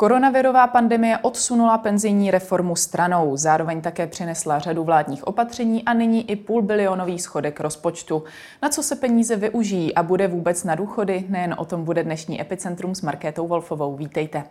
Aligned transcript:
Koronavirová 0.00 0.66
pandemie 0.66 1.18
odsunula 1.18 1.78
penzijní 1.78 2.30
reformu 2.30 2.76
stranou, 2.76 3.36
zároveň 3.36 3.80
také 3.80 4.06
přinesla 4.06 4.58
řadu 4.58 4.84
vládních 4.84 5.26
opatření 5.26 5.84
a 5.84 5.94
nyní 5.94 6.30
i 6.30 6.36
půl 6.36 6.62
bilionový 6.62 7.18
schodek 7.18 7.60
rozpočtu. 7.60 8.24
Na 8.62 8.68
co 8.68 8.82
se 8.82 8.96
peníze 8.96 9.36
využijí 9.36 9.94
a 9.94 10.02
bude 10.02 10.28
vůbec 10.28 10.64
na 10.64 10.74
důchody? 10.74 11.24
Nejen 11.28 11.54
o 11.58 11.64
tom 11.64 11.84
bude 11.84 12.04
dnešní 12.04 12.40
Epicentrum 12.40 12.94
s 12.94 13.02
Markétou 13.02 13.46
Wolfovou. 13.46 13.96
Vítejte. 13.96 14.44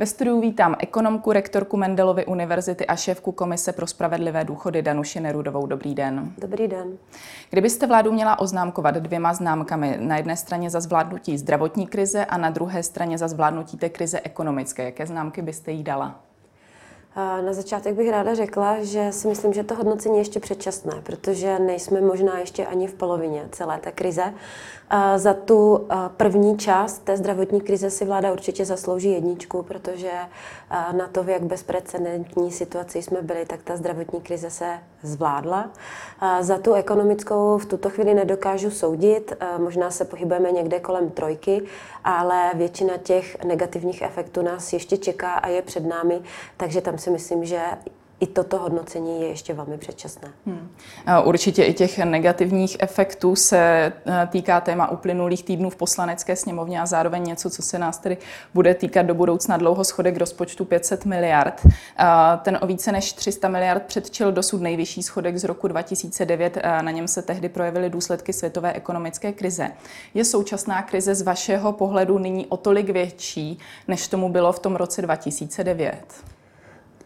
Ve 0.00 0.06
studiu 0.06 0.40
vítám 0.40 0.76
ekonomku, 0.78 1.32
rektorku 1.32 1.76
Mendelovy 1.76 2.26
univerzity 2.26 2.86
a 2.86 2.96
šéfku 2.96 3.32
Komise 3.32 3.72
pro 3.72 3.86
spravedlivé 3.86 4.44
důchody 4.44 4.82
Danuši 4.82 5.20
Nerudovou. 5.20 5.66
Dobrý 5.66 5.94
den. 5.94 6.32
Dobrý 6.38 6.68
den. 6.68 6.98
Kdybyste 7.50 7.86
vládu 7.86 8.12
měla 8.12 8.38
oznámkovat 8.38 8.94
dvěma 8.94 9.34
známkami, 9.34 9.96
na 10.00 10.16
jedné 10.16 10.36
straně 10.36 10.70
za 10.70 10.80
zvládnutí 10.80 11.38
zdravotní 11.38 11.86
krize 11.86 12.24
a 12.24 12.38
na 12.38 12.50
druhé 12.50 12.82
straně 12.82 13.18
za 13.18 13.28
zvládnutí 13.28 13.76
té 13.76 13.88
krize 13.88 14.20
ekonomické, 14.24 14.84
jaké 14.84 15.06
známky 15.06 15.42
byste 15.42 15.72
jí 15.72 15.82
dala? 15.82 16.20
Na 17.16 17.52
začátek 17.52 17.94
bych 17.94 18.10
ráda 18.10 18.34
řekla, 18.34 18.76
že 18.82 19.12
si 19.12 19.28
myslím, 19.28 19.52
že 19.52 19.64
to 19.64 19.74
hodnocení 19.74 20.14
je 20.14 20.20
ještě 20.20 20.40
předčasné, 20.40 20.92
protože 21.02 21.58
nejsme 21.58 22.00
možná 22.00 22.38
ještě 22.38 22.66
ani 22.66 22.86
v 22.86 22.94
polovině 22.94 23.48
celé 23.52 23.78
té 23.78 23.92
krize. 23.92 24.34
Za 25.16 25.34
tu 25.34 25.88
první 26.16 26.58
část 26.58 26.98
té 26.98 27.16
zdravotní 27.16 27.60
krize 27.60 27.90
si 27.90 28.04
vláda 28.04 28.32
určitě 28.32 28.64
zaslouží 28.64 29.12
jedničku, 29.12 29.62
protože 29.62 30.10
na 30.92 31.06
to, 31.12 31.22
v 31.22 31.28
jak 31.28 31.42
bezprecedentní 31.42 32.52
situaci 32.52 33.02
jsme 33.02 33.22
byli, 33.22 33.46
tak 33.46 33.62
ta 33.62 33.76
zdravotní 33.76 34.20
krize 34.20 34.50
se 34.50 34.78
zvládla. 35.02 35.70
Za 36.40 36.58
tu 36.58 36.72
ekonomickou 36.74 37.58
v 37.58 37.66
tuto 37.66 37.90
chvíli 37.90 38.14
nedokážu 38.14 38.70
soudit, 38.70 39.32
možná 39.58 39.90
se 39.90 40.04
pohybujeme 40.04 40.52
někde 40.52 40.80
kolem 40.80 41.10
trojky, 41.10 41.62
ale 42.04 42.50
většina 42.54 42.96
těch 42.96 43.44
negativních 43.44 44.02
efektů 44.02 44.42
nás 44.42 44.72
ještě 44.72 44.96
čeká 44.96 45.32
a 45.32 45.48
je 45.48 45.62
před 45.62 45.86
námi, 45.86 46.20
takže 46.56 46.80
tam 46.80 46.98
si 46.98 47.10
myslím, 47.10 47.44
že 47.44 47.60
i 48.20 48.26
toto 48.26 48.58
hodnocení 48.58 49.22
je 49.22 49.28
ještě 49.28 49.54
velmi 49.54 49.78
předčasné. 49.78 50.28
Hmm. 50.46 50.68
Určitě 51.24 51.64
i 51.64 51.74
těch 51.74 51.98
negativních 51.98 52.76
efektů 52.80 53.36
se 53.36 53.92
eh, 54.06 54.28
týká 54.30 54.60
téma 54.60 54.90
uplynulých 54.90 55.44
týdnů 55.44 55.70
v 55.70 55.76
poslanecké 55.76 56.36
sněmovně 56.36 56.80
a 56.80 56.86
zároveň 56.86 57.24
něco, 57.24 57.50
co 57.50 57.62
se 57.62 57.78
nás 57.78 57.98
tedy 57.98 58.16
bude 58.54 58.74
týkat 58.74 59.02
do 59.02 59.14
budoucna 59.14 59.56
dlouho 59.56 59.84
schodek 59.84 60.16
rozpočtu 60.16 60.64
500 60.64 61.04
miliard. 61.04 61.66
Ten 62.42 62.58
o 62.62 62.66
více 62.66 62.92
než 62.92 63.12
300 63.12 63.48
miliard 63.48 63.82
předčil 63.82 64.32
dosud 64.32 64.62
nejvyšší 64.62 65.02
schodek 65.02 65.38
z 65.38 65.44
roku 65.44 65.68
2009. 65.68 66.58
Na 66.64 66.90
něm 66.90 67.08
se 67.08 67.22
tehdy 67.22 67.48
projevily 67.48 67.90
důsledky 67.90 68.32
světové 68.32 68.72
ekonomické 68.72 69.32
krize. 69.32 69.70
Je 70.14 70.24
současná 70.24 70.82
krize 70.82 71.14
z 71.14 71.22
vašeho 71.22 71.72
pohledu 71.72 72.18
nyní 72.18 72.46
o 72.46 72.56
tolik 72.56 72.90
větší, 72.90 73.58
než 73.88 74.08
tomu 74.08 74.28
bylo 74.28 74.52
v 74.52 74.58
tom 74.58 74.76
roce 74.76 75.02
2009? 75.02 76.37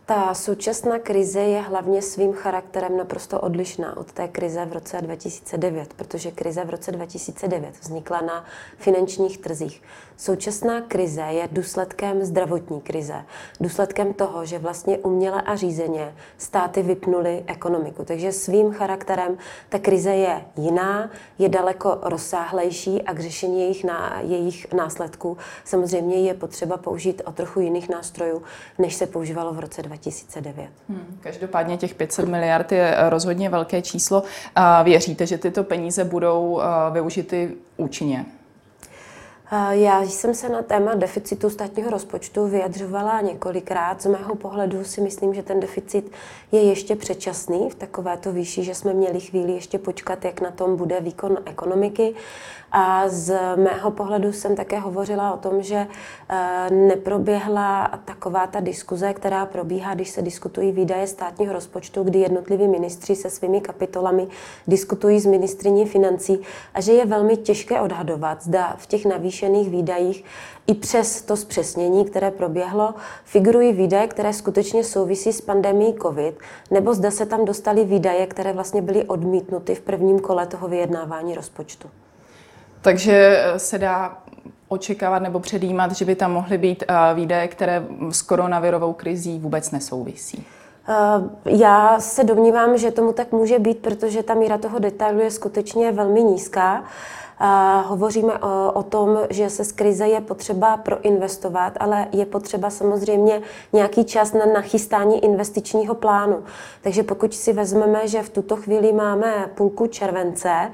Ta 0.07 0.35
současná 0.35 0.99
krize 0.99 1.41
je 1.41 1.61
hlavně 1.61 2.03
svým 2.03 2.33
charakterem 2.33 2.97
naprosto 2.97 3.41
odlišná 3.41 3.97
od 3.97 4.13
té 4.13 4.29
krize 4.29 4.65
v 4.65 4.73
roce 4.73 5.01
2009, 5.01 5.95
protože 5.95 6.31
krize 6.31 6.65
v 6.65 6.71
roce 6.71 6.93
2009 6.93 7.75
vznikla 7.81 8.21
na 8.21 8.45
finančních 8.79 9.39
trzích. 9.39 9.83
Současná 10.17 10.81
krize 10.81 11.23
je 11.23 11.49
důsledkem 11.53 12.25
zdravotní 12.25 12.81
krize, 12.81 13.15
důsledkem 13.61 14.13
toho, 14.15 14.45
že 14.45 14.59
vlastně 14.59 14.99
uměle 14.99 15.43
a 15.43 15.57
řízeně 15.57 16.15
státy 16.39 16.83
vypnuly 16.83 17.45
ekonomiku. 17.47 18.05
Takže 18.05 18.33
svým 18.33 18.73
charakterem 18.73 19.39
ta 19.69 19.79
krize 19.79 20.11
je 20.11 20.45
jiná, 20.57 21.11
je 21.39 21.49
daleko 21.49 21.99
rozsáhlejší 22.03 23.03
a 23.03 23.15
k 23.15 23.21
řešení 23.21 23.61
jejich, 23.61 23.85
na, 23.85 24.21
jejich 24.21 24.73
následků 24.73 25.37
samozřejmě 25.65 26.17
je 26.17 26.35
potřeba 26.35 26.77
použít 26.77 27.23
o 27.25 27.33
trochu 27.33 27.61
jiných 27.61 27.89
nástrojů, 27.89 28.43
než 28.79 28.95
se 28.95 29.07
používalo 29.07 29.53
v 29.53 29.59
roce 29.59 29.83
2009. 29.83 30.69
Hmm, 30.89 31.19
každopádně 31.21 31.77
těch 31.77 31.95
500 31.95 32.29
miliard 32.29 32.73
je 32.73 32.97
rozhodně 33.09 33.51
velké 33.51 33.83
číslo. 33.83 34.23
Věříte, 34.83 35.27
že 35.27 35.39
tyto 35.39 35.65
peníze 35.65 36.05
budou 36.05 36.61
využity 36.93 37.55
účinně? 37.77 38.27
Já 39.71 40.03
jsem 40.03 40.35
se 40.35 40.49
na 40.49 40.63
téma 40.63 40.95
deficitu 40.95 41.51
státního 41.51 41.91
rozpočtu 41.91 42.47
vyjadřovala 42.47 43.21
několikrát. 43.21 44.03
Z 44.03 44.07
mého 44.07 44.35
pohledu 44.35 44.85
si 44.85 45.01
myslím, 45.01 45.35
že 45.35 45.43
ten 45.43 45.61
deficit 45.61 46.13
je 46.53 46.63
ještě 46.63 46.97
předčasný 46.97 47.71
v 47.71 47.75
takovéto 47.75 48.33
výši, 48.33 48.65
že 48.65 48.75
jsme 48.75 48.93
měli 48.93 49.21
chvíli 49.21 49.53
ještě 49.53 49.79
počkat, 49.79 50.25
jak 50.25 50.41
na 50.41 50.51
tom 50.51 50.77
bude 50.77 51.01
výkon 51.01 51.39
ekonomiky. 51.45 52.15
A 52.75 53.09
z 53.09 53.57
mého 53.57 53.91
pohledu 53.91 54.33
jsem 54.33 54.57
také 54.57 54.79
hovořila 54.79 55.33
o 55.35 55.37
tom, 55.37 55.63
že 55.63 55.87
eh, 56.29 56.71
neproběhla 56.71 58.01
taková 58.05 58.47
ta 58.47 58.61
diskuze, 58.61 59.15
která 59.15 59.47
probíhá, 59.47 59.95
když 59.95 60.11
se 60.11 60.23
diskutují 60.23 60.73
výdaje 60.73 61.07
státního 61.07 61.53
rozpočtu, 61.53 62.03
kdy 62.03 62.19
jednotliví 62.19 62.69
ministři 62.69 63.17
se 63.17 63.31
svými 63.31 63.61
kapitolami 63.61 64.29
diskutují 64.69 65.21
s 65.21 65.27
ministriní 65.27 65.87
financí 65.87 66.41
a 66.75 66.81
že 66.81 66.93
je 66.93 67.07
velmi 67.07 67.37
těžké 67.37 67.81
odhadovat, 67.81 68.43
zda 68.43 68.77
v 68.79 68.87
těch 68.87 69.05
navýšených 69.05 69.42
výdajích 69.51 70.25
i 70.67 70.75
přes 70.75 71.23
to 71.23 71.37
zpřesnění, 71.37 72.05
které 72.05 72.31
proběhlo, 72.31 72.95
figurují 73.25 73.73
výdaje, 73.73 74.07
které 74.07 74.33
skutečně 74.33 74.85
souvisí 74.85 75.33
s 75.33 75.41
pandemí 75.41 75.95
COVID, 76.03 76.39
nebo 76.71 76.95
zda 76.95 77.11
se 77.11 77.27
tam 77.27 77.45
dostaly 77.45 77.85
výdaje, 77.85 78.27
které 78.27 78.53
vlastně 78.53 78.83
byly 78.83 79.05
odmítnuty 79.05 79.75
v 79.75 79.81
prvním 79.81 80.21
kole 80.21 80.47
toho 80.47 80.69
vyjednávání 80.69 81.35
rozpočtu. 81.35 81.89
Takže 82.83 83.13
eh, 83.13 83.59
se 83.59 83.79
dá 83.79 84.19
očekávat 84.69 85.19
nebo 85.23 85.41
předjímat, 85.41 85.93
že 85.93 86.05
by 86.05 86.15
tam 86.15 86.33
mohly 86.33 86.59
být 86.59 86.85
eh, 86.89 87.15
výdaje, 87.15 87.49
které 87.49 87.87
s 88.11 88.23
koronavirovou 88.23 88.93
krizí 88.93 89.39
vůbec 89.39 89.71
nesouvisí. 89.71 90.47
Eh, 90.89 90.95
já 91.45 92.01
se 92.01 92.25
domnívám, 92.25 92.79
že 92.79 92.91
tomu 92.91 93.13
tak 93.13 93.33
může 93.33 93.59
být, 93.59 93.79
protože 93.79 94.23
ta 94.23 94.35
míra 94.35 94.59
toho 94.59 94.79
detailu 94.79 95.21
je 95.21 95.31
skutečně 95.31 95.93
velmi 95.93 96.23
nízká. 96.23 96.85
Hovoříme 97.85 98.39
o, 98.39 98.73
o 98.73 98.83
tom, 98.83 99.19
že 99.31 99.51
se 99.51 99.65
z 99.65 99.73
krize 99.73 100.09
je 100.09 100.21
potřeba 100.21 100.77
proinvestovat, 100.77 101.73
ale 101.81 102.07
je 102.13 102.27
potřeba 102.27 102.71
samozřejmě 102.71 103.41
nějaký 103.73 104.05
čas 104.05 104.33
na 104.33 104.47
nachystání 104.47 105.25
investičního 105.25 105.95
plánu. 105.95 106.43
Takže 106.83 107.03
pokud 107.03 107.35
si 107.35 107.53
vezmeme, 107.53 108.09
že 108.09 108.23
v 108.23 108.29
tuto 108.29 108.57
chvíli 108.57 108.93
máme 108.93 109.51
půlku 109.55 109.87
července, 109.87 110.71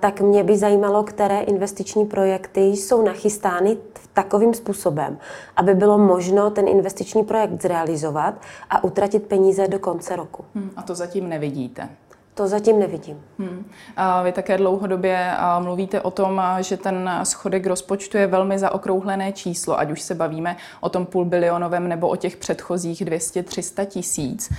tak 0.00 0.20
mě 0.20 0.44
by 0.44 0.58
zajímalo, 0.58 1.02
které 1.02 1.40
investiční 1.40 2.06
projekty 2.06 2.60
jsou 2.60 3.02
nachystány 3.02 3.76
takovým 4.12 4.54
způsobem, 4.54 5.18
aby 5.56 5.74
bylo 5.74 5.98
možno 5.98 6.50
ten 6.50 6.68
investiční 6.68 7.24
projekt 7.24 7.62
zrealizovat 7.62 8.34
a 8.70 8.84
utratit 8.84 9.22
peníze 9.22 9.68
do 9.68 9.78
konce 9.78 10.16
roku. 10.16 10.44
Hmm, 10.54 10.70
a 10.76 10.82
to 10.82 10.94
zatím 10.94 11.28
nevidíte. 11.28 11.88
To 12.34 12.48
zatím 12.48 12.78
nevidím. 12.78 13.22
Hmm. 13.38 13.70
A 13.96 14.22
vy 14.22 14.32
také 14.32 14.58
dlouhodobě 14.58 15.30
mluvíte 15.58 16.00
o 16.00 16.10
tom, 16.10 16.42
že 16.60 16.76
ten 16.76 17.10
schodek 17.22 17.66
rozpočtu 17.66 18.16
je 18.16 18.26
velmi 18.26 18.58
zaokrouhlené 18.58 19.32
číslo, 19.32 19.78
ať 19.78 19.90
už 19.90 20.02
se 20.02 20.14
bavíme 20.14 20.56
o 20.80 20.88
tom 20.88 21.06
půl 21.06 21.24
bilionovém 21.24 21.88
nebo 21.88 22.08
o 22.08 22.16
těch 22.16 22.36
předchozích 22.36 23.02
200-300 23.02 23.86
tisíc. 23.86 24.52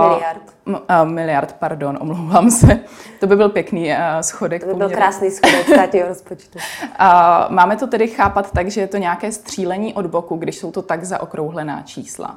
Miliard. 0.00 0.42
A, 0.88 1.04
miliard, 1.04 1.56
pardon, 1.58 1.98
omlouvám 2.00 2.50
se. 2.50 2.80
To 3.20 3.26
by 3.26 3.36
byl 3.36 3.48
pěkný 3.48 3.94
schodek. 4.20 4.64
To 4.64 4.68
by 4.68 4.74
byl 4.74 4.90
krásný 4.90 5.30
schodek 5.30 5.68
státního 5.68 6.08
rozpočtu. 6.08 6.58
A, 6.98 7.48
máme 7.50 7.76
to 7.76 7.86
tedy 7.86 8.08
chápat 8.08 8.52
tak, 8.52 8.70
že 8.70 8.80
je 8.80 8.86
to 8.86 8.96
nějaké 8.96 9.32
střílení 9.32 9.94
od 9.94 10.06
boku, 10.06 10.36
když 10.36 10.58
jsou 10.58 10.72
to 10.72 10.82
tak 10.82 11.04
zaokrouhlená 11.04 11.82
čísla? 11.82 12.36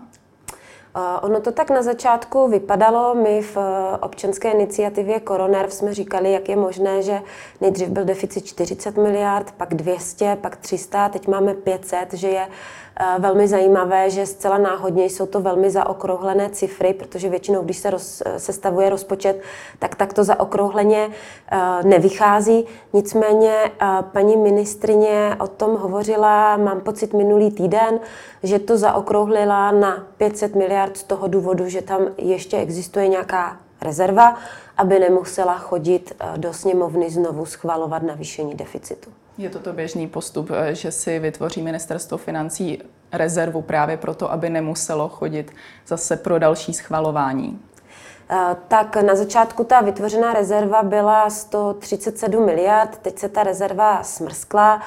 Ono 1.22 1.40
to 1.42 1.52
tak 1.52 1.70
na 1.70 1.82
začátku 1.82 2.48
vypadalo. 2.48 3.16
My 3.16 3.42
v 3.42 3.58
eh, 3.58 3.98
občanské 3.98 4.52
iniciativě 4.52 5.20
Koronerv 5.20 5.74
jsme 5.74 5.94
říkali, 5.94 6.32
jak 6.32 6.50
je 6.50 6.56
možné, 6.56 7.02
že 7.02 7.22
nejdřív 7.62 7.90
byl 7.90 8.06
deficit 8.06 8.46
40 8.46 8.98
miliard, 8.98 9.52
pak 9.52 9.74
200, 9.74 10.38
pak 10.42 10.56
300, 10.56 11.10
teď 11.10 11.28
máme 11.28 11.54
500, 11.54 12.14
že 12.14 12.28
je 12.28 12.48
Eh, 13.00 13.20
velmi 13.20 13.48
zajímavé, 13.48 14.10
že 14.10 14.26
zcela 14.26 14.58
náhodně 14.58 15.06
jsou 15.06 15.26
to 15.26 15.42
velmi 15.42 15.70
zaokrouhlené 15.70 16.50
cifry, 16.50 16.94
protože 16.94 17.30
většinou, 17.30 17.62
když 17.62 17.78
se 17.78 17.90
roz, 17.90 18.22
eh, 18.26 18.40
sestavuje 18.40 18.90
rozpočet, 18.90 19.42
tak 19.80 19.96
takto 19.96 20.24
zaokrouhleně 20.24 21.10
eh, 21.52 21.58
nevychází. 21.84 22.66
Nicméně 22.94 23.54
paní 24.02 24.38
ministrině 24.38 25.36
o 25.40 25.48
tom 25.48 25.78
hovořila, 25.78 26.58
mám 26.58 26.82
pocit, 26.82 27.14
minulý 27.14 27.52
týden, 27.52 28.00
že 28.44 28.60
to 28.60 28.78
zaokrouhlila 28.78 29.72
na 29.72 30.04
500 30.18 30.56
miliard 30.56 30.87
z 30.94 31.04
toho 31.04 31.28
důvodu, 31.28 31.70
že 31.70 31.82
tam 31.82 32.02
ještě 32.18 32.58
existuje 32.58 33.08
nějaká 33.08 33.58
rezerva, 33.82 34.38
aby 34.78 35.00
nemusela 35.00 35.58
chodit 35.58 36.16
do 36.38 36.54
sněmovny 36.54 37.10
znovu 37.10 37.46
schvalovat 37.46 38.04
navýšení 38.04 38.56
deficitu. 38.56 39.10
Je 39.38 39.50
to 39.50 39.60
to 39.60 39.74
běžný 39.74 40.08
postup, 40.08 40.52
eh, 40.52 40.76
že 40.76 40.92
si 40.92 41.20
vytvoří 41.20 41.62
ministerstvo 41.62 42.18
financí 42.18 42.80
rezervu 43.12 43.62
právě 43.62 43.98
proto, 43.98 44.32
aby 44.32 44.50
nemuselo 44.50 45.10
chodit 45.10 45.52
zase 45.88 46.18
pro 46.18 46.40
další 46.40 46.74
schvalování? 46.74 47.60
Tak 48.68 48.96
na 48.96 49.16
začátku 49.16 49.64
ta 49.64 49.82
vytvořená 49.82 50.34
rezerva 50.34 50.84
byla 50.84 51.30
137 51.30 52.46
miliard, 52.46 52.98
teď 53.02 53.20
se 53.20 53.30
ta 53.30 53.44
rezerva 53.44 54.04
smrskla. 54.04 54.82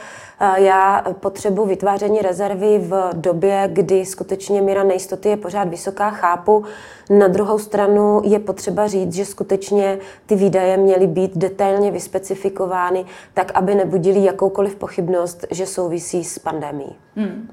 Já 0.57 1.05
potřebu 1.21 1.67
vytváření 1.67 2.19
rezervy 2.19 2.79
v 2.79 3.11
době, 3.13 3.69
kdy 3.73 4.07
skutečně 4.07 4.63
míra 4.63 4.83
nejistoty 4.83 5.29
je 5.29 5.37
pořád 5.37 5.69
vysoká, 5.69 6.11
chápu. 6.11 6.65
Na 7.11 7.29
druhou 7.29 7.59
stranu 7.59 8.23
je 8.25 8.39
potřeba 8.39 8.87
říct, 8.87 9.15
že 9.15 9.25
skutečně 9.25 9.99
ty 10.27 10.35
výdaje 10.35 10.77
měly 10.77 11.07
být 11.07 11.37
detailně 11.37 11.91
vyspecifikovány, 11.91 13.05
tak 13.35 13.53
aby 13.55 13.75
nebudili 13.75 14.25
jakoukoliv 14.25 14.75
pochybnost, 14.75 15.47
že 15.51 15.67
souvisí 15.67 16.25
s 16.25 16.39
pandemí. 16.39 16.97
Hmm. 17.17 17.49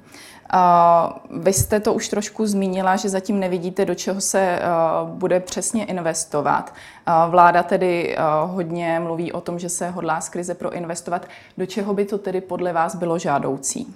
Vy 1.29 1.53
jste 1.53 1.79
to 1.79 1.93
už 1.93 2.09
trošku 2.09 2.45
zmínila, 2.45 2.95
že 2.95 3.09
zatím 3.09 3.39
nevidíte, 3.39 3.85
do 3.85 3.95
čeho 3.95 4.21
se 4.21 4.59
uh, 4.59 5.09
bude 5.09 5.39
přesně 5.39 5.85
investovat. 5.85 6.73
Uh, 7.07 7.31
vláda 7.31 7.63
tedy 7.63 8.17
uh, 8.17 8.51
hodně 8.51 8.99
mluví 8.99 9.31
o 9.31 9.41
tom, 9.41 9.59
že 9.59 9.69
se 9.69 9.89
hodlá 9.89 10.21
z 10.21 10.29
krize 10.29 10.53
proinvestovat. 10.53 11.25
Do 11.57 11.65
čeho 11.65 11.93
by 11.93 12.05
to 12.05 12.17
tedy 12.17 12.41
podle 12.41 12.73
vás 12.73 12.95
bylo 12.95 13.19
žádoucí? 13.19 13.95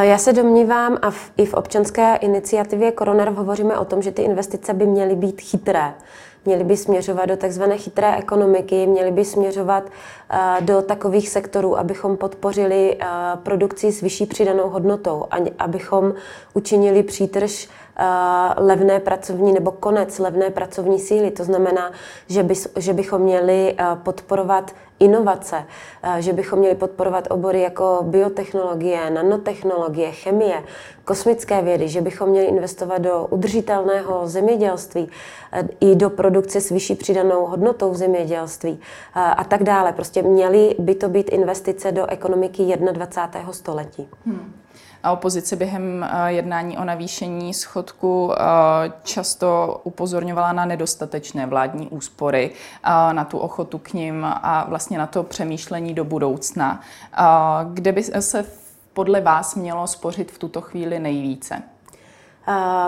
Já 0.00 0.18
se 0.18 0.32
domnívám, 0.32 0.98
a 1.02 1.10
v, 1.10 1.32
i 1.36 1.46
v 1.46 1.54
občanské 1.54 2.16
iniciativě 2.16 2.92
Koroner 2.92 3.30
hovoříme 3.30 3.78
o 3.78 3.84
tom, 3.84 4.02
že 4.02 4.12
ty 4.12 4.22
investice 4.22 4.74
by 4.74 4.86
měly 4.86 5.16
být 5.16 5.40
chytré 5.40 5.94
měly 6.44 6.64
by 6.64 6.76
směřovat 6.76 7.26
do 7.26 7.36
takzvané 7.36 7.78
chytré 7.78 8.16
ekonomiky, 8.16 8.86
měly 8.86 9.10
by 9.12 9.24
směřovat 9.24 9.84
eh, 10.30 10.56
do 10.60 10.82
takových 10.82 11.28
sektorů, 11.28 11.78
abychom 11.78 12.16
podpořili 12.16 12.96
eh, 13.00 13.06
produkci 13.42 13.92
s 13.92 14.00
vyšší 14.00 14.26
přidanou 14.26 14.68
hodnotou, 14.68 15.24
abychom 15.58 16.14
učinili 16.54 17.02
přítrž 17.02 17.68
levné 18.56 19.00
pracovní 19.00 19.52
nebo 19.52 19.70
konec 19.70 20.18
levné 20.18 20.50
pracovní 20.50 20.98
síly. 20.98 21.30
To 21.30 21.44
znamená, 21.44 21.92
že, 22.28 22.42
by, 22.42 22.54
že 22.76 22.92
bychom 22.92 23.22
měli 23.22 23.76
podporovat 24.02 24.72
inovace, 25.00 25.64
eh, 26.02 26.22
že 26.22 26.32
bychom 26.32 26.58
měli 26.58 26.74
podporovat 26.74 27.26
obory 27.30 27.60
jako 27.60 27.98
biotechnologie, 28.02 29.10
nanotechnologie, 29.10 30.12
chemie, 30.12 30.62
kosmické 31.04 31.62
vědy, 31.62 31.88
že 31.88 32.00
bychom 32.00 32.28
měli 32.28 32.46
investovat 32.46 32.98
do 32.98 33.26
udržitelného 33.30 34.28
zemědělství 34.28 35.08
eh, 35.52 35.68
i 35.80 35.96
do 35.96 36.10
produkce 36.10 36.60
s 36.60 36.70
vyšší 36.70 36.94
přidanou 36.94 37.46
hodnotou 37.46 37.90
v 37.90 37.96
zemědělství 37.96 38.80
eh, 38.80 39.20
a 39.20 39.44
tak 39.44 39.62
dále. 39.62 39.92
Prostě 39.92 40.22
měly 40.22 40.74
by 40.78 40.94
to 40.94 41.08
být 41.08 41.28
investice 41.28 41.92
do 41.92 42.06
ekonomiky 42.06 42.76
21. 42.76 43.52
století. 43.52 44.08
Hmm 44.26 44.52
opozice 45.12 45.56
během 45.56 46.04
eh, 46.04 46.32
jednání 46.32 46.78
o 46.78 46.84
navýšení 46.84 47.54
schodku 47.54 48.32
eh, 48.32 48.92
často 49.02 49.80
upozorňovala 49.84 50.52
na 50.52 50.64
nedostatečné 50.64 51.46
vládní 51.46 51.88
úspory, 51.88 52.50
eh, 52.50 52.90
na 53.12 53.24
tu 53.24 53.38
ochotu 53.38 53.78
k 53.78 53.92
ním 53.92 54.24
a 54.24 54.66
vlastně 54.68 54.98
na 54.98 55.06
to 55.06 55.22
přemýšlení 55.22 55.94
do 55.94 56.04
budoucna. 56.04 56.80
Kde 57.72 57.92
by 57.92 58.02
se 58.02 58.44
podle 58.92 59.20
vás 59.20 59.54
mělo 59.54 59.86
spořit 59.86 60.32
v 60.32 60.38
tuto 60.38 60.60
chvíli 60.60 60.98
nejvíce? 60.98 61.62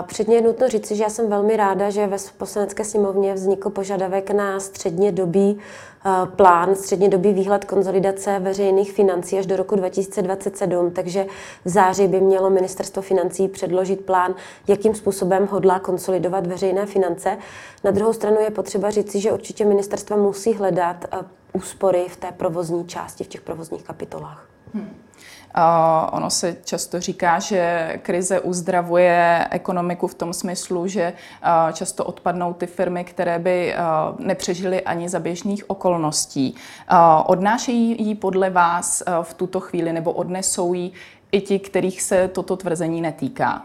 Předně 0.07 0.35
je 0.35 0.41
nutno 0.41 0.67
říci, 0.67 0.95
že 0.95 1.03
já 1.03 1.09
jsem 1.09 1.29
velmi 1.29 1.57
ráda, 1.57 1.89
že 1.89 2.07
ve 2.07 2.17
poslanecké 2.37 2.83
sněmovně 2.83 3.33
vznikl 3.33 3.69
požadavek 3.69 4.31
na 4.31 4.59
středně 4.59 5.11
dobý 5.11 5.59
plán, 6.35 6.75
středně 6.75 7.09
dobý 7.09 7.33
výhled 7.33 7.65
konzolidace 7.65 8.39
veřejných 8.39 8.93
financí 8.93 9.39
až 9.39 9.45
do 9.45 9.55
roku 9.55 9.75
2027, 9.75 10.91
takže 10.91 11.25
v 11.65 11.69
září 11.69 12.07
by 12.07 12.21
mělo 12.21 12.49
ministerstvo 12.49 13.01
financí 13.01 13.47
předložit 13.47 14.05
plán, 14.05 14.35
jakým 14.67 14.95
způsobem 14.95 15.47
hodlá 15.51 15.79
konsolidovat 15.79 16.47
veřejné 16.47 16.85
finance. 16.85 17.37
Na 17.83 17.91
druhou 17.91 18.13
stranu 18.13 18.37
je 18.39 18.51
potřeba 18.51 18.89
říci, 18.89 19.19
že 19.19 19.31
určitě 19.31 19.65
ministerstva 19.65 20.17
musí 20.17 20.53
hledat 20.53 21.05
úspory 21.53 22.05
v 22.09 22.17
té 22.17 22.31
provozní 22.31 22.87
části, 22.87 23.23
v 23.23 23.27
těch 23.27 23.41
provozních 23.41 23.83
kapitolách. 23.83 24.47
Hmm. 24.73 25.02
Ono 26.11 26.29
se 26.29 26.57
často 26.65 26.99
říká, 26.99 27.39
že 27.39 27.93
krize 28.01 28.39
uzdravuje 28.39 29.47
ekonomiku 29.51 30.07
v 30.07 30.13
tom 30.13 30.33
smyslu, 30.33 30.87
že 30.87 31.13
často 31.73 32.05
odpadnou 32.05 32.53
ty 32.53 32.67
firmy, 32.67 33.03
které 33.03 33.39
by 33.39 33.75
nepřežily 34.19 34.81
ani 34.81 35.09
za 35.09 35.19
běžných 35.19 35.69
okolností. 35.69 36.55
Odnášejí 37.25 38.07
ji 38.07 38.15
podle 38.15 38.49
vás 38.49 39.03
v 39.21 39.33
tuto 39.33 39.59
chvíli 39.59 39.93
nebo 39.93 40.11
odnesou 40.11 40.73
ji 40.73 40.91
i 41.31 41.41
ti, 41.41 41.59
kterých 41.59 42.01
se 42.01 42.27
toto 42.27 42.57
tvrzení 42.57 43.01
netýká? 43.01 43.61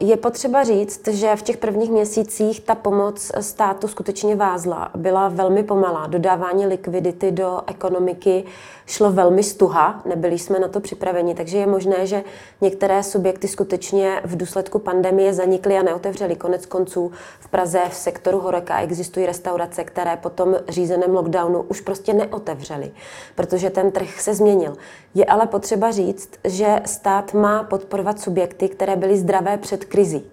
Je 0.00 0.16
potřeba 0.16 0.64
říct, 0.64 1.08
že 1.08 1.36
v 1.36 1.42
těch 1.42 1.56
prvních 1.56 1.90
měsících 1.90 2.60
ta 2.60 2.74
pomoc 2.74 3.32
státu 3.40 3.88
skutečně 3.88 4.36
vázla. 4.36 4.90
Byla 4.96 5.28
velmi 5.28 5.62
pomalá. 5.62 6.06
Dodávání 6.06 6.66
likvidity 6.66 7.32
do 7.32 7.60
ekonomiky 7.66 8.44
šlo 8.86 9.10
velmi 9.12 9.42
stuha, 9.42 10.02
nebyli 10.04 10.38
jsme 10.38 10.58
na 10.58 10.68
to 10.68 10.80
připraveni, 10.80 11.34
takže 11.34 11.58
je 11.58 11.66
možné, 11.66 12.06
že 12.06 12.24
některé 12.60 13.02
subjekty 13.02 13.48
skutečně 13.48 14.20
v 14.24 14.36
důsledku 14.36 14.78
pandemie 14.78 15.34
zanikly 15.34 15.78
a 15.78 15.82
neotevřely. 15.82 16.36
Konec 16.36 16.66
konců 16.66 17.12
v 17.40 17.48
Praze 17.48 17.80
v 17.90 17.94
sektoru 17.94 18.38
Horeka 18.38 18.80
existují 18.80 19.26
restaurace, 19.26 19.84
které 19.84 20.16
po 20.16 20.30
tom 20.30 20.56
řízeném 20.68 21.14
lockdownu 21.14 21.62
už 21.62 21.80
prostě 21.80 22.12
neotevřely, 22.12 22.90
protože 23.34 23.70
ten 23.70 23.90
trh 23.90 24.20
se 24.20 24.34
změnil. 24.34 24.76
Je 25.14 25.24
ale 25.24 25.46
potřeba 25.46 25.90
říct, 25.90 26.30
že 26.44 26.80
stát 26.86 27.34
má 27.34 27.62
podporovat 27.62 28.20
subjekty, 28.20 28.68
které 28.68 28.96
byly 28.96 29.11
zdravé 29.18 29.58
před 29.58 29.84
krizí 29.84 30.24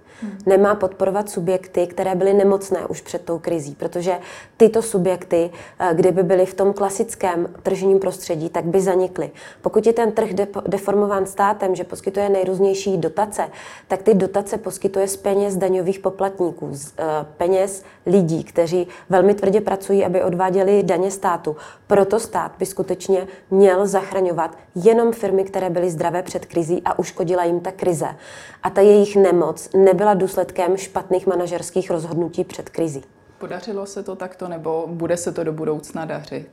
nemá 0.46 0.76
podporovat 0.76 1.30
subjekty, 1.30 1.88
které 1.88 2.16
byly 2.16 2.34
nemocné 2.34 2.86
už 2.88 3.02
před 3.02 3.22
tou 3.22 3.40
krizí, 3.40 3.76
protože 3.76 4.20
tyto 4.58 4.82
subjekty, 4.82 5.50
eh, 5.80 5.90
kdyby 5.94 6.24
byly 6.24 6.46
v 6.46 6.54
tom 6.54 6.74
klasickém 6.74 7.48
tržním 7.64 8.00
prostředí, 8.00 8.50
tak 8.50 8.66
by 8.66 8.82
zanikly. 8.82 9.32
Pokud 9.62 9.88
je 9.88 9.94
ten 9.94 10.12
trh 10.12 10.30
deformován 10.68 11.26
státem, 11.26 11.76
že 11.76 11.84
poskytuje 11.84 12.30
nejrůznější 12.30 12.98
dotace, 12.98 13.50
tak 13.88 14.02
ty 14.02 14.14
dotace 14.14 14.58
poskytuje 14.58 15.08
z 15.08 15.18
peněz 15.18 15.56
daňových 15.56 16.00
poplatníků, 16.00 16.70
z 16.72 16.94
eh, 16.98 17.04
peněz 17.38 17.84
lidí, 18.10 18.44
kteří 18.44 18.88
velmi 19.10 19.34
tvrdě 19.34 19.62
pracují, 19.62 20.06
aby 20.06 20.24
odváděli 20.24 20.84
daně 20.84 21.12
státu. 21.12 21.56
Proto 21.88 22.20
stát 22.20 22.52
by 22.60 22.66
skutečně 22.66 23.28
měl 23.52 23.88
zachraňovat 23.88 24.58
jenom 24.76 25.12
firmy, 25.12 25.44
které 25.44 25.70
byly 25.70 25.90
zdravé 25.90 26.24
před 26.24 26.46
krizí 26.46 26.82
a 26.86 27.00
uškodila 27.00 27.44
jim 27.44 27.60
ta 27.60 27.72
krize. 27.72 28.08
A 28.64 28.70
ta 28.70 28.82
jejich 28.82 29.16
nemoc 29.16 29.70
nebyla 29.74 30.10
byla 30.10 30.22
důsledkem 30.22 30.78
špatných 30.78 31.28
manažerských 31.28 31.92
rozhodnutí 31.92 32.44
před 32.44 32.70
krizí. 32.70 33.04
Podařilo 33.38 33.86
se 33.86 34.04
to 34.04 34.16
takto 34.16 34.48
nebo 34.48 34.86
bude 34.88 35.18
se 35.18 35.32
to 35.32 35.44
do 35.44 35.54
budoucna 35.54 36.06
dařit? 36.06 36.48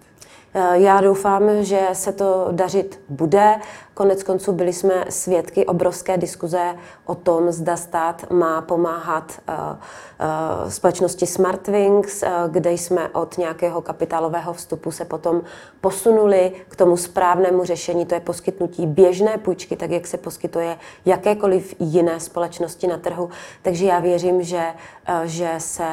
Eh, 0.59 0.79
já 0.79 1.01
doufám, 1.01 1.43
že 1.61 1.81
se 1.93 2.13
to 2.13 2.49
dařit 2.51 3.01
bude. 3.09 3.55
Konec 3.95 4.23
konců 4.23 4.53
byli 4.53 4.73
jsme 4.73 5.05
svědky 5.09 5.67
obrovské 5.67 6.19
diskuze 6.19 6.75
o 7.05 7.15
tom, 7.15 7.53
zda 7.53 7.77
stát 7.77 8.31
má 8.31 8.61
pomáhat 8.61 9.33
uh, 9.49 9.55
uh, 9.55 10.71
společnosti 10.71 11.27
Smartwings, 11.27 12.25
kde 12.49 12.73
jsme 12.73 13.09
od 13.09 13.39
nějakého 13.39 13.83
kapitálového 13.83 14.53
vstupu 14.53 14.91
se 14.91 15.05
potom 15.05 15.43
posunuli 15.81 16.53
k 16.69 16.77
tomu 16.77 16.97
správnému 16.97 17.65
řešení, 17.65 18.07
to 18.07 18.15
je 18.15 18.21
poskytnutí 18.21 18.87
běžné 18.87 19.39
půjčky, 19.39 19.77
tak 19.77 19.91
jak 19.91 20.07
se 20.07 20.19
poskytuje 20.19 20.79
jakékoliv 21.05 21.75
jiné 21.79 22.21
společnosti 22.21 22.87
na 22.87 22.99
trhu. 22.99 23.31
Takže 23.63 23.87
já 23.87 23.99
věřím, 23.99 24.43
že, 24.43 24.65
že 25.25 25.55
se 25.59 25.89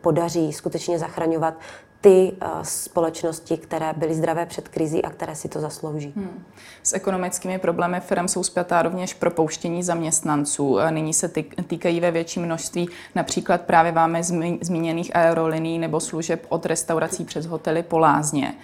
podaří 0.00 0.52
skutečně 0.52 0.98
zachraňovat 0.98 1.54
ty 2.00 2.32
uh, 2.42 2.62
společnosti, 2.62 3.56
které 3.56 3.92
byly 3.96 4.14
zdravé 4.14 4.46
před 4.46 4.68
krizí 4.68 5.04
a 5.04 5.10
které 5.10 5.34
si 5.34 5.48
to 5.48 5.60
zaslouží. 5.60 6.12
Hmm. 6.16 6.44
S 6.82 6.92
ekonomickými 6.92 7.58
problémy 7.58 8.00
firm 8.00 8.28
jsou 8.28 8.42
zpětá 8.42 8.82
rovněž 8.82 9.14
propouštění 9.14 9.82
zaměstnanců. 9.82 10.78
Nyní 10.90 11.14
se 11.14 11.28
týkají 11.66 12.00
ve 12.00 12.10
větší 12.10 12.40
množství 12.40 12.88
například 13.14 13.60
právě 13.60 13.92
vámi 13.92 14.22
zmíněných 14.60 15.16
aerolinií 15.16 15.78
nebo 15.78 16.00
služeb 16.00 16.46
od 16.48 16.66
restaurací 16.66 17.24
přes 17.24 17.46
hotely 17.46 17.82
po 17.82 17.98
lázně. 17.98 18.54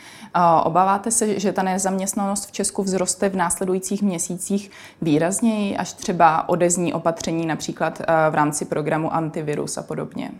Obáváte 0.64 1.10
se, 1.10 1.40
že 1.40 1.52
ta 1.52 1.62
nezaměstnanost 1.62 2.46
v 2.46 2.52
Česku 2.52 2.82
vzroste 2.82 3.28
v 3.28 3.36
následujících 3.36 4.02
měsících 4.02 4.70
výrazněji, 5.02 5.76
až 5.76 5.92
třeba 5.92 6.48
odezní 6.48 6.94
opatření 6.94 7.46
například 7.46 7.98
v 8.30 8.34
rámci 8.34 8.64
programu 8.64 9.14
antivirus 9.14 9.78
a 9.78 9.82
podobně? 9.82 10.30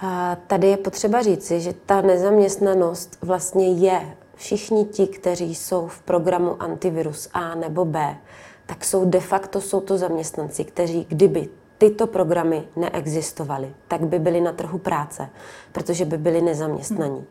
A 0.00 0.36
tady 0.46 0.66
je 0.66 0.76
potřeba 0.76 1.22
říci, 1.22 1.60
že 1.60 1.74
ta 1.86 2.00
nezaměstnanost 2.00 3.18
vlastně 3.22 3.72
je 3.72 4.16
všichni 4.34 4.84
ti, 4.84 5.06
kteří 5.06 5.54
jsou 5.54 5.86
v 5.86 6.02
programu 6.02 6.62
antivirus 6.62 7.28
A 7.32 7.54
nebo 7.54 7.84
B, 7.84 8.16
tak 8.66 8.84
jsou 8.84 9.04
de 9.04 9.20
facto 9.20 9.60
jsou 9.60 9.80
to 9.80 9.98
zaměstnanci, 9.98 10.64
kteří 10.64 11.06
kdyby 11.08 11.48
tyto 11.78 12.06
programy 12.06 12.62
neexistovaly, 12.76 13.74
tak 13.88 14.00
by 14.00 14.18
byli 14.18 14.40
na 14.40 14.52
trhu 14.52 14.78
práce, 14.78 15.28
protože 15.72 16.04
by 16.04 16.18
byli 16.18 16.42
nezaměstnaní. 16.42 17.24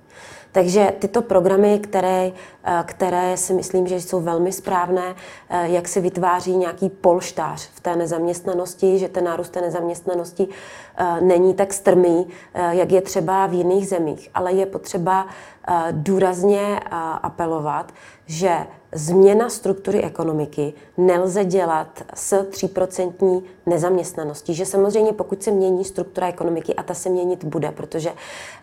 Takže 0.54 0.94
tyto 1.00 1.22
programy, 1.22 1.80
které, 1.80 2.32
eh, 2.64 2.84
které 2.86 3.38
si 3.38 3.54
myslím, 3.54 3.88
že 3.88 3.96
jsou 3.96 4.22
velmi 4.22 4.52
správné, 4.52 5.16
eh, 5.50 5.68
jak 5.70 5.88
se 5.88 6.02
vytváří 6.02 6.58
nějaký 6.58 6.90
polštář 6.90 7.70
v 7.74 7.80
té 7.80 7.96
nezaměstnanosti, 7.96 9.00
že 9.00 9.10
ten 9.10 9.24
nárůst 9.24 9.50
té 9.50 9.62
nezaměstnanosti 9.62 10.48
eh, 10.98 11.22
není 11.22 11.54
tak 11.54 11.74
strmý, 11.74 12.28
jak 12.70 12.92
je 12.92 13.02
třeba 13.02 13.48
v 13.48 13.54
jiných 13.54 13.88
zemích. 13.88 14.30
Ale 14.34 14.54
je 14.54 14.66
potřeba 14.66 15.28
důrazně 15.92 16.80
apelovat, 17.24 17.92
že 18.26 18.58
změna 18.92 19.50
struktury 19.50 20.04
ekonomiky 20.04 20.74
nelze 20.98 21.46
dělat 21.46 22.04
s 22.14 22.44
3% 22.44 23.44
nezaměstnaností. 23.66 24.54
Že 24.54 24.66
samozřejmě 24.66 25.14
pokud 25.14 25.44
se 25.44 25.52
mění 25.52 25.86
struktura 25.86 26.28
ekonomiky, 26.28 26.76
a 26.76 26.84
ta 26.84 26.94
se 26.94 27.10
měnit 27.10 27.44
bude, 27.44 27.72
protože 27.72 28.12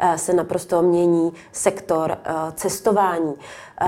eh, 0.01 0.19
se 0.19 0.33
naprosto 0.33 0.83
mění 0.83 1.33
sektor 1.53 2.19
eh, 2.25 2.33
cestování, 2.55 3.35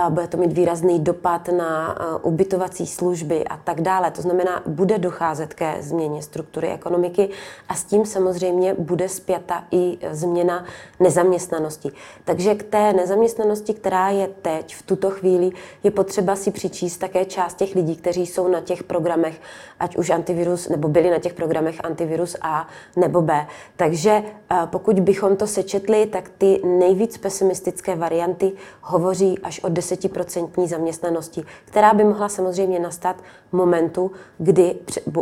bude 0.09 0.27
to 0.29 0.37
mít 0.37 0.53
výrazný 0.53 1.01
dopad 1.01 1.49
na 1.49 1.99
ubytovací 2.23 2.87
služby 2.87 3.45
a 3.45 3.57
tak 3.57 3.81
dále. 3.81 4.11
To 4.11 4.23
znamená, 4.23 4.63
bude 4.67 4.99
docházet 4.99 5.55
ke 5.55 5.77
změně 5.81 6.23
struktury 6.23 6.69
ekonomiky 6.69 7.29
a 7.69 7.75
s 7.75 7.85
tím 7.85 8.07
samozřejmě 8.07 8.75
bude 8.79 9.09
zpěta 9.09 9.65
i 9.71 9.99
změna 10.11 10.65
nezaměstnanosti. 11.01 11.93
Takže 12.25 12.55
k 12.55 12.63
té 12.63 12.93
nezaměstnanosti, 12.93 13.75
která 13.75 14.09
je 14.09 14.29
teď, 14.43 14.77
v 14.77 14.83
tuto 14.83 15.11
chvíli, 15.11 15.51
je 15.83 15.91
potřeba 15.91 16.37
si 16.37 16.51
přičíst 16.51 17.01
také 17.01 17.25
část 17.25 17.55
těch 17.55 17.75
lidí, 17.75 17.97
kteří 17.97 18.27
jsou 18.27 18.49
na 18.49 18.61
těch 18.61 18.83
programech, 18.83 19.41
ať 19.81 19.97
už 19.97 20.11
antivirus, 20.11 20.69
nebo 20.69 20.89
byli 20.89 21.02
na 21.11 21.19
těch 21.19 21.35
programech 21.35 21.85
antivirus 21.85 22.37
A 22.43 22.69
nebo 22.97 23.23
B. 23.23 23.47
Takže 23.77 24.23
pokud 24.65 25.01
bychom 25.01 25.37
to 25.37 25.47
sečetli, 25.47 26.07
tak 26.07 26.29
ty 26.39 26.61
nejvíc 26.65 27.19
pesimistické 27.19 27.97
varianty 27.97 28.53
hovoří 28.83 29.39
až 29.39 29.65
o 29.65 29.69
10% 29.69 30.67
zaměstnanosti, 30.67 31.45
která 31.65 31.95
by 31.95 32.05
mohla 32.05 32.29
samozřejmě 32.29 32.79
nastat 32.79 33.17
momentu, 33.53 34.13
kdy 34.39 34.75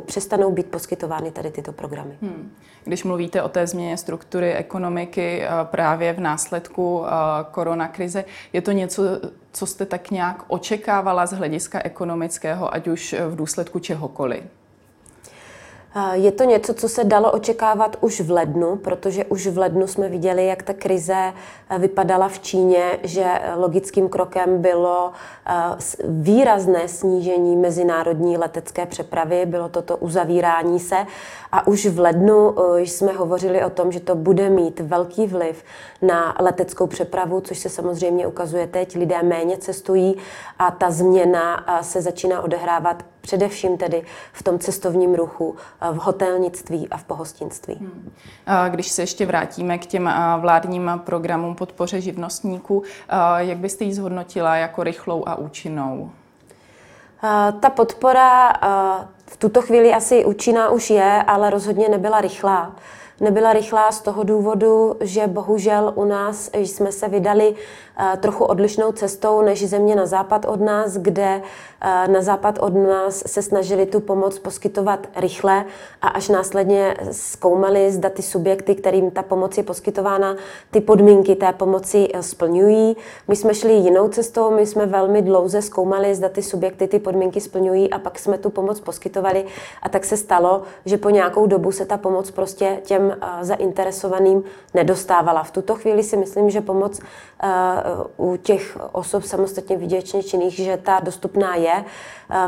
přestanou 0.06 0.52
být 0.52 0.66
poskytovány 0.66 1.30
tady 1.30 1.50
tyto 1.50 1.72
programy. 1.72 2.16
Hmm. 2.22 2.52
Když 2.84 3.04
mluvíte 3.04 3.42
o 3.42 3.48
té 3.48 3.66
změně 3.66 3.96
struktury 3.96 4.54
ekonomiky 4.54 5.42
eh, 5.42 5.48
právě 5.64 6.12
v 6.12 6.20
následku 6.20 7.04
eh, 7.06 7.10
koronakrize, 7.50 8.24
je 8.52 8.62
to 8.62 8.72
něco, 8.72 9.02
co 9.52 9.66
jste 9.66 9.86
tak 9.86 10.10
nějak 10.10 10.44
očekávala 10.48 11.26
z 11.26 11.32
hlediska 11.32 11.80
ekonomického, 11.84 12.74
ať 12.74 12.88
už 12.88 13.14
v 13.28 13.36
důsledku 13.36 13.78
čehokoliv? 13.78 14.59
Je 16.12 16.32
to 16.32 16.44
něco, 16.44 16.74
co 16.74 16.88
se 16.88 17.04
dalo 17.04 17.32
očekávat 17.32 17.96
už 18.00 18.20
v 18.20 18.30
lednu, 18.30 18.76
protože 18.76 19.24
už 19.24 19.46
v 19.46 19.58
lednu 19.58 19.86
jsme 19.86 20.08
viděli, 20.08 20.46
jak 20.46 20.62
ta 20.62 20.74
krize 20.74 21.32
eh, 21.70 21.78
vypadala 21.78 22.28
v 22.28 22.38
Číně, 22.38 22.98
že 23.02 23.24
logickým 23.56 24.08
krokem 24.08 24.62
bylo 24.62 25.12
eh, 25.46 25.52
výrazné 26.04 26.88
snížení 26.88 27.56
mezinárodní 27.56 28.38
letecké 28.38 28.86
přepravy, 28.86 29.46
bylo 29.46 29.68
toto 29.68 29.96
uzavírání 29.96 30.80
se 30.80 31.06
a 31.52 31.66
už 31.66 31.86
v 31.86 31.98
lednu 31.98 32.54
eh, 32.58 32.80
jsme 32.80 33.12
hovořili 33.12 33.64
o 33.64 33.70
tom, 33.70 33.92
že 33.92 34.00
to 34.00 34.14
bude 34.14 34.50
mít 34.50 34.80
velký 34.80 35.26
vliv 35.26 35.64
na 36.02 36.36
leteckou 36.40 36.86
přepravu, 36.86 37.40
což 37.40 37.58
se 37.58 37.68
samozřejmě 37.68 38.26
ukazuje 38.26 38.66
teď. 38.66 38.96
Lidé 38.96 39.22
méně 39.22 39.58
cestují 39.58 40.16
a 40.58 40.70
ta 40.70 40.90
změna 40.90 41.66
se 41.82 42.02
začíná 42.02 42.42
odehrávat 42.42 43.04
především 43.20 43.76
tedy 43.76 44.02
v 44.32 44.42
tom 44.42 44.58
cestovním 44.58 45.14
ruchu, 45.14 45.56
v 45.92 45.96
hotelnictví 45.96 46.88
a 46.88 46.96
v 46.96 47.04
pohostinství. 47.04 47.74
Hmm. 47.74 48.12
Když 48.68 48.88
se 48.88 49.02
ještě 49.02 49.26
vrátíme 49.26 49.78
k 49.78 49.86
těm 49.86 50.10
vládním 50.40 50.90
programům 51.04 51.54
podpoře 51.54 52.00
živnostníků, 52.00 52.82
jak 53.36 53.58
byste 53.58 53.84
ji 53.84 53.94
zhodnotila 53.94 54.56
jako 54.56 54.82
rychlou 54.82 55.24
a 55.26 55.34
účinnou? 55.34 56.10
Ta 57.60 57.70
podpora 57.70 58.52
v 59.26 59.36
tuto 59.36 59.62
chvíli 59.62 59.92
asi 59.92 60.24
účinná 60.24 60.68
už 60.68 60.90
je, 60.90 61.22
ale 61.26 61.50
rozhodně 61.50 61.88
nebyla 61.88 62.20
rychlá. 62.20 62.76
Nebyla 63.20 63.52
rychlá 63.52 63.92
z 63.92 64.00
toho 64.00 64.22
důvodu, 64.22 64.96
že 65.00 65.26
bohužel 65.26 65.92
u 65.94 66.04
nás 66.04 66.50
jsme 66.54 66.92
se 66.92 67.08
vydali 67.08 67.54
eh, 67.54 67.89
trochu 68.20 68.44
odlišnou 68.44 68.92
cestou 68.92 69.42
než 69.42 69.68
země 69.68 69.96
na 69.96 70.06
západ 70.06 70.44
od 70.44 70.60
nás, 70.60 70.96
kde 70.96 71.42
eh, 71.80 72.08
na 72.08 72.22
západ 72.22 72.58
od 72.58 72.74
nás 72.74 73.22
se 73.26 73.42
snažili 73.42 73.86
tu 73.86 74.00
pomoc 74.00 74.38
poskytovat 74.38 75.06
rychle 75.16 75.64
a 76.02 76.08
až 76.08 76.28
následně 76.28 76.96
zkoumali, 77.10 77.92
zda 77.92 78.08
ty 78.08 78.22
subjekty, 78.22 78.74
kterým 78.74 79.10
ta 79.10 79.22
pomoc 79.22 79.56
je 79.56 79.62
poskytována, 79.62 80.36
ty 80.70 80.80
podmínky 80.80 81.36
té 81.36 81.52
pomoci 81.52 82.08
eh, 82.14 82.22
splňují. 82.22 82.96
My 83.28 83.36
jsme 83.36 83.54
šli 83.54 83.72
jinou 83.72 84.08
cestou, 84.08 84.50
my 84.50 84.66
jsme 84.66 84.86
velmi 84.86 85.22
dlouze 85.22 85.62
zkoumali, 85.62 86.14
zda 86.14 86.28
ty 86.28 86.42
subjekty 86.42 86.88
ty 86.88 86.98
podmínky 86.98 87.40
splňují 87.40 87.90
a 87.90 87.98
pak 87.98 88.18
jsme 88.18 88.38
tu 88.38 88.50
pomoc 88.50 88.80
poskytovali 88.80 89.44
a 89.82 89.88
tak 89.88 90.04
se 90.04 90.16
stalo, 90.16 90.62
že 90.84 90.96
po 90.96 91.10
nějakou 91.10 91.46
dobu 91.46 91.72
se 91.72 91.86
ta 91.86 91.96
pomoc 91.96 92.30
prostě 92.30 92.78
těm 92.82 93.16
zainteresovaným 93.40 94.42
nedostávala. 94.74 95.42
V 95.42 95.50
tuto 95.50 95.74
chvíli 95.74 96.02
si 96.02 96.16
myslím, 96.16 96.50
že 96.50 96.60
pomoc 96.60 97.00
u 98.16 98.36
těch 98.36 98.78
osob 98.92 99.24
samostatně 99.24 99.76
výdělečně 99.76 100.22
činných, 100.22 100.54
že 100.54 100.76
ta 100.76 101.00
dostupná 101.00 101.56
je. 101.56 101.84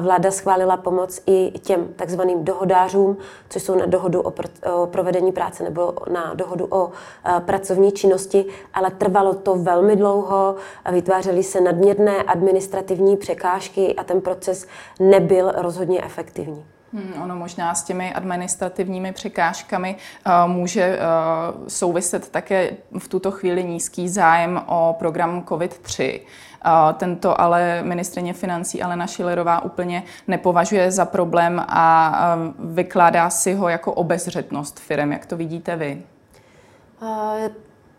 Vláda 0.01 0.31
schválila 0.31 0.77
pomoc 0.77 1.23
i 1.27 1.53
těm 1.59 1.89
takzvaným 1.97 2.45
dohodářům, 2.45 3.17
což 3.49 3.63
jsou 3.63 3.75
na 3.75 3.87
dohodu 3.87 4.21
o, 4.21 4.33
o 4.73 4.87
provedení 4.87 5.33
práce 5.33 5.65
nebo 5.65 5.95
na 6.11 6.35
dohodu 6.35 6.67
o 6.71 6.91
pracovní 7.39 7.93
činnosti, 7.93 8.45
ale 8.75 8.91
trvalo 8.91 9.35
to 9.35 9.55
velmi 9.55 9.97
dlouho, 9.97 10.57
vytvářely 10.93 11.43
se 11.43 11.61
nadměrné 11.61 12.23
administrativní 12.23 13.17
překážky 13.17 13.95
a 13.95 14.05
ten 14.05 14.21
proces 14.21 14.67
nebyl 15.01 15.53
rozhodně 15.57 16.05
efektivní. 16.05 16.65
Hmm, 16.93 17.23
ono 17.23 17.37
možná 17.37 17.75
s 17.75 17.83
těmi 17.83 18.15
administrativními 18.15 19.13
překážkami 19.13 19.97
uh, 20.27 20.53
může 20.53 20.99
uh, 20.99 21.67
souviset 21.69 22.29
také 22.29 22.71
v 22.99 23.09
tuto 23.09 23.31
chvíli 23.31 23.65
nízký 23.65 24.09
zájem 24.09 24.63
o 24.67 24.97
program 24.99 25.43
COVID-3. 25.43 26.21
Uh, 26.21 26.93
tento 26.93 27.41
ale 27.41 27.83
ministrině 27.83 28.33
financí 28.33 28.83
Alena 28.83 29.07
Šilerová 29.07 29.65
úplně 29.65 30.03
nepovažuje 30.29 30.91
za 30.91 31.05
problém 31.05 31.65
a 31.69 32.37
vykládá 32.59 33.31
si 33.31 33.55
ho 33.55 33.69
jako 33.69 33.93
obezřetnost 33.93 34.81
firm. 34.81 35.13
Jak 35.13 35.27
to 35.27 35.37
vidíte 35.37 35.77
vy? 35.77 36.03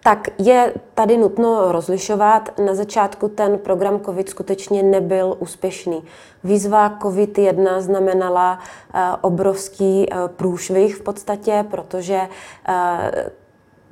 Tak 0.04 0.28
je 0.38 0.74
tady 0.94 1.18
nutno 1.18 1.72
rozlišovat. 1.72 2.60
Na 2.60 2.76
začátku 2.76 3.28
ten 3.28 3.58
program 3.58 4.00
COVID 4.00 4.30
skutečně 4.30 4.84
nebyl 4.84 5.36
úspěšný. 5.40 6.04
Výzva 6.44 7.00
COVID-1 7.00 7.80
znamenala 7.80 8.60
uh, 8.60 9.00
obrovský 9.22 10.06
uh, 10.10 10.28
průšvih 10.28 10.96
v 10.96 11.02
podstatě, 11.02 11.66
protože 11.72 12.22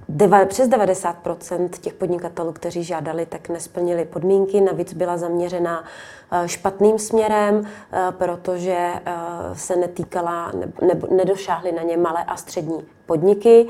Deva, 0.09 0.45
přes 0.45 0.67
90 0.67 1.15
těch 1.81 1.93
podnikatelů, 1.93 2.51
kteří 2.51 2.83
žádali, 2.83 3.25
tak 3.25 3.49
nesplnili 3.49 4.05
podmínky. 4.05 4.61
Navíc 4.61 4.93
byla 4.93 5.17
zaměřena 5.17 5.83
špatným 6.45 6.99
směrem, 6.99 7.67
protože 8.11 8.89
se 9.53 9.75
netýkala, 9.75 10.51
nebo 10.87 11.07
nedošáhly 11.15 11.71
na 11.71 11.81
ně 11.81 11.97
malé 11.97 12.23
a 12.23 12.37
střední 12.37 12.85
podniky. 13.11 13.67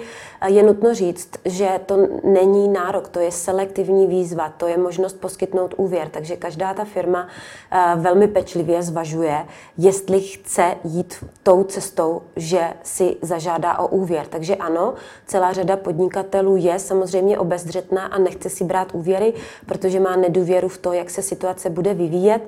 Je 0.48 0.64
nutno 0.64 0.94
říct, 0.94 1.30
že 1.46 1.80
to 1.86 2.08
není 2.24 2.68
nárok, 2.68 3.08
to 3.08 3.20
je 3.20 3.32
selektivní 3.32 4.08
výzva, 4.08 4.54
to 4.58 4.68
je 4.68 4.78
možnost 4.78 5.20
poskytnout 5.20 5.74
úvěr, 5.78 6.10
takže 6.10 6.36
každá 6.36 6.74
ta 6.74 6.86
firma 6.86 7.28
eh, 7.28 7.96
velmi 7.96 8.28
pečlivě 8.28 8.84
zvažuje, 8.84 9.46
jestli 9.78 10.22
chce 10.22 10.76
jít 10.84 11.26
tou 11.44 11.64
cestou, 11.64 12.22
že 12.36 12.62
si 12.84 13.18
zažádá 13.22 13.80
o 13.80 13.88
úvěr. 13.88 14.26
Takže 14.30 14.56
ano, 14.56 14.94
celá 15.26 15.54
řada 15.54 15.78
podnikatelů 15.78 16.56
je 16.56 16.80
samozřejmě 16.80 17.40
obezřetná 17.40 18.06
a 18.06 18.18
nechce 18.18 18.50
si 18.50 18.64
brát 18.64 18.94
úvěry, 18.94 19.34
protože 19.66 20.00
má 20.00 20.16
nedůvěru 20.16 20.68
v 20.68 20.78
to, 20.78 20.94
jak 20.94 21.10
se 21.10 21.22
situace 21.22 21.70
bude 21.70 21.94
vyvíjet, 21.94 22.42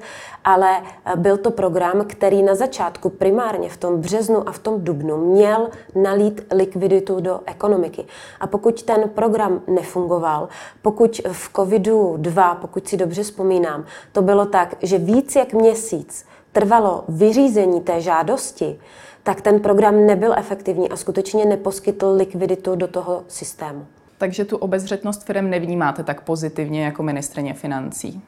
ale 0.43 0.77
eh, 0.77 1.15
byl 1.15 1.37
to 1.37 1.51
program, 1.51 2.05
který 2.07 2.43
na 2.43 2.55
začátku 2.55 3.09
primárně 3.09 3.69
v 3.69 3.77
tom 3.77 4.01
březnu 4.01 4.49
a 4.49 4.51
v 4.51 4.59
tom 4.59 4.83
dubnu 4.83 5.17
měl 5.17 5.69
nalít 5.95 6.41
likviditu 6.53 6.82
likviditu 6.83 7.19
do 7.19 7.39
ekonomiky. 7.45 8.05
A 8.39 8.47
pokud 8.47 8.83
ten 8.83 9.09
program 9.09 9.61
nefungoval, 9.67 10.49
pokud 10.81 11.21
v 11.31 11.53
covidu-2, 11.53 12.55
pokud 12.55 12.87
si 12.87 12.97
dobře 12.97 13.23
vzpomínám, 13.23 13.85
to 14.11 14.21
bylo 14.21 14.45
tak, 14.45 14.75
že 14.81 14.97
víc 14.97 15.35
jak 15.35 15.53
měsíc 15.53 16.25
trvalo 16.51 17.03
vyřízení 17.09 17.81
té 17.81 18.01
žádosti, 18.01 18.79
tak 19.23 19.41
ten 19.41 19.59
program 19.59 20.05
nebyl 20.05 20.33
efektivní 20.37 20.89
a 20.89 20.95
skutečně 20.95 21.45
neposkytl 21.45 22.13
likviditu 22.17 22.75
do 22.75 22.87
toho 22.87 23.23
systému. 23.27 23.85
Takže 24.17 24.45
tu 24.45 24.57
obezřetnost 24.57 25.23
firm 25.23 25.49
nevnímáte 25.49 26.03
tak 26.03 26.21
pozitivně 26.21 26.85
jako 26.85 27.03
ministrině 27.03 27.53
financí? 27.53 28.21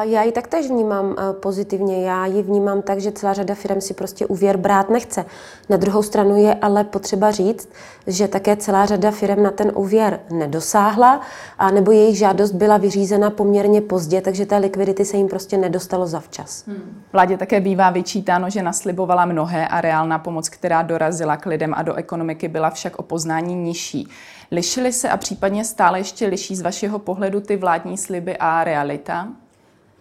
Já 0.00 0.22
ji 0.22 0.32
taktéž 0.32 0.68
vnímám 0.68 1.16
eh, 1.18 1.32
pozitivně. 1.32 2.06
Já 2.06 2.26
ji 2.26 2.42
vnímám 2.42 2.82
tak, 2.82 3.00
že 3.00 3.12
celá 3.12 3.32
řada 3.32 3.54
firm 3.54 3.80
si 3.80 3.94
prostě 3.94 4.26
úvěr 4.26 4.56
brát 4.56 4.90
nechce. 4.90 5.24
Na 5.68 5.76
druhou 5.76 6.02
stranu 6.02 6.36
je 6.36 6.54
ale 6.54 6.84
potřeba 6.84 7.30
říct, 7.30 7.68
že 8.06 8.28
také 8.28 8.56
celá 8.56 8.86
řada 8.86 9.10
firm 9.10 9.42
na 9.42 9.50
ten 9.50 9.72
úvěr 9.74 10.20
nedosáhla, 10.30 11.20
a 11.58 11.70
nebo 11.70 11.92
jejich 11.92 12.18
žádost 12.18 12.52
byla 12.52 12.76
vyřízena 12.76 13.30
poměrně 13.30 13.80
pozdě, 13.80 14.20
takže 14.20 14.46
té 14.46 14.56
likvidity 14.56 15.04
se 15.04 15.16
jim 15.16 15.28
prostě 15.28 15.56
nedostalo 15.56 16.06
zavčas. 16.06 16.66
Hmm. 16.66 17.02
Vládě 17.12 17.36
také 17.36 17.60
bývá 17.60 17.90
vyčítáno, 17.90 18.50
že 18.50 18.62
naslibovala 18.62 19.24
mnohé 19.24 19.68
a 19.68 19.80
reálná 19.80 20.18
pomoc, 20.18 20.48
která 20.48 20.82
dorazila 20.82 21.36
k 21.36 21.46
lidem 21.46 21.74
a 21.76 21.82
do 21.82 21.94
ekonomiky, 21.94 22.48
byla 22.48 22.70
však 22.70 22.98
o 22.98 23.02
poznání 23.02 23.54
nižší. 23.54 24.08
Lišily 24.50 24.92
se 24.92 25.08
a 25.08 25.16
případně 25.16 25.64
stále 25.64 26.00
ještě 26.00 26.26
liší 26.26 26.56
z 26.56 26.62
vašeho 26.62 26.98
pohledu 26.98 27.40
ty 27.40 27.56
vládní 27.56 27.98
sliby 27.98 28.36
a 28.36 28.64
realita? 28.64 29.28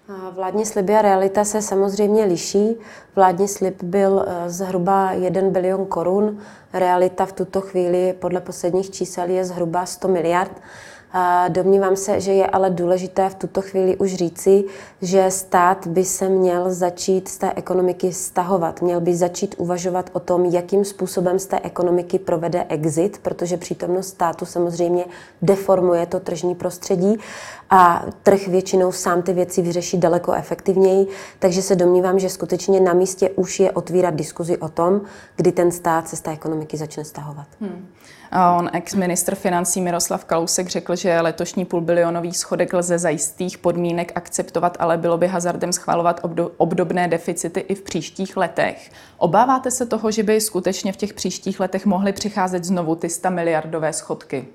Vládní 0.08 0.66
sliby 0.66 0.96
a 0.96 1.02
realita 1.02 1.44
se 1.44 1.62
samozřejmě 1.62 2.26
liší. 2.26 2.76
Vládní 3.16 3.48
slib 3.48 3.84
byl 3.84 4.26
eh, 4.28 4.50
zhruba 4.50 5.12
1 5.12 5.42
bilion 5.42 5.86
korun, 5.86 6.40
realita 6.74 7.26
v 7.26 7.32
tuto 7.32 7.62
chvíli 7.62 8.14
podle 8.20 8.42
posledních 8.42 8.92
čísel 8.92 9.30
je 9.30 9.46
zhruba 9.46 9.86
100 9.86 10.08
miliard. 10.08 10.52
Domnívám 11.50 11.96
se, 11.96 12.20
že 12.20 12.34
je 12.34 12.48
ale 12.48 12.70
důležité 12.70 13.30
v 13.30 13.36
tuto 13.36 13.62
chvíli 13.62 13.98
už 13.98 14.14
říci, 14.14 14.64
že 15.02 15.32
stát 15.32 15.88
by 15.88 16.06
se 16.06 16.30
měl 16.30 16.74
začít 16.74 17.28
z 17.28 17.38
té 17.38 17.54
ekonomiky 17.56 18.14
stahovat. 18.14 18.82
Měl 18.82 19.02
by 19.02 19.16
začít 19.16 19.56
uvažovat 19.58 20.10
o 20.14 20.20
tom, 20.20 20.46
jakým 20.46 20.86
způsobem 20.86 21.40
z 21.40 21.46
té 21.46 21.60
ekonomiky 21.60 22.20
provede 22.20 22.66
exit, 22.70 23.20
protože 23.22 23.58
přítomnost 23.58 24.08
státu 24.08 24.46
samozřejmě 24.46 25.06
deformuje 25.42 26.06
to 26.06 26.20
tržní 26.20 26.56
prostředí 26.56 27.18
a 27.70 28.06
trh 28.24 28.48
většinou 28.48 28.92
sám 28.92 29.22
ty 29.22 29.34
věci 29.34 29.62
vyřeší 29.62 29.98
daleko 29.98 30.34
efektivněji, 30.34 31.08
takže 31.40 31.62
se 31.62 31.76
domnívám, 31.76 32.20
že 32.20 32.30
skutečně 32.30 32.80
na 32.80 32.94
místě 32.94 33.30
už 33.30 33.60
je 33.60 33.72
otvírat 33.72 34.16
diskuzi 34.16 34.58
o 34.58 34.70
tom, 34.70 35.02
kdy 35.36 35.52
ten 35.52 35.72
stát 35.72 36.08
se 36.08 36.16
z 36.16 36.22
té 36.22 36.32
ekonomiky 36.32 36.78
začne 36.78 37.06
stahovat. 37.06 37.48
Hmm. 37.62 37.88
On 38.36 38.70
ex-ministr 38.74 39.36
financí 39.36 39.82
Miroslav 39.82 40.26
Kalousek 40.26 40.68
řekl, 40.68 40.96
že 40.96 41.22
letošní 41.22 41.66
půlbilionový 41.66 42.34
schodek 42.34 42.74
lze 42.74 43.00
za 43.00 43.10
jistých 43.10 43.58
podmínek 43.58 44.12
akceptovat, 44.16 44.78
ale 44.80 44.98
bylo 44.98 45.18
by 45.18 45.28
hazardem 45.28 45.74
schvalovat 45.74 46.22
obdobné 46.58 47.08
deficity 47.08 47.60
i 47.60 47.76
v 47.76 47.82
příštích 47.82 48.38
letech. 48.38 48.92
Obáváte 49.18 49.72
se 49.72 49.86
toho, 49.86 50.12
že 50.12 50.24
by 50.24 50.42
skutečně 50.42 50.94
v 50.94 50.98
těch 50.98 51.14
příštích 51.14 51.60
letech 51.60 51.86
mohly 51.86 52.14
přicházet 52.14 52.64
znovu 52.64 52.96
ty 52.96 53.10
100 53.10 53.30
miliardové 53.30 53.94
schodky? 53.94 54.48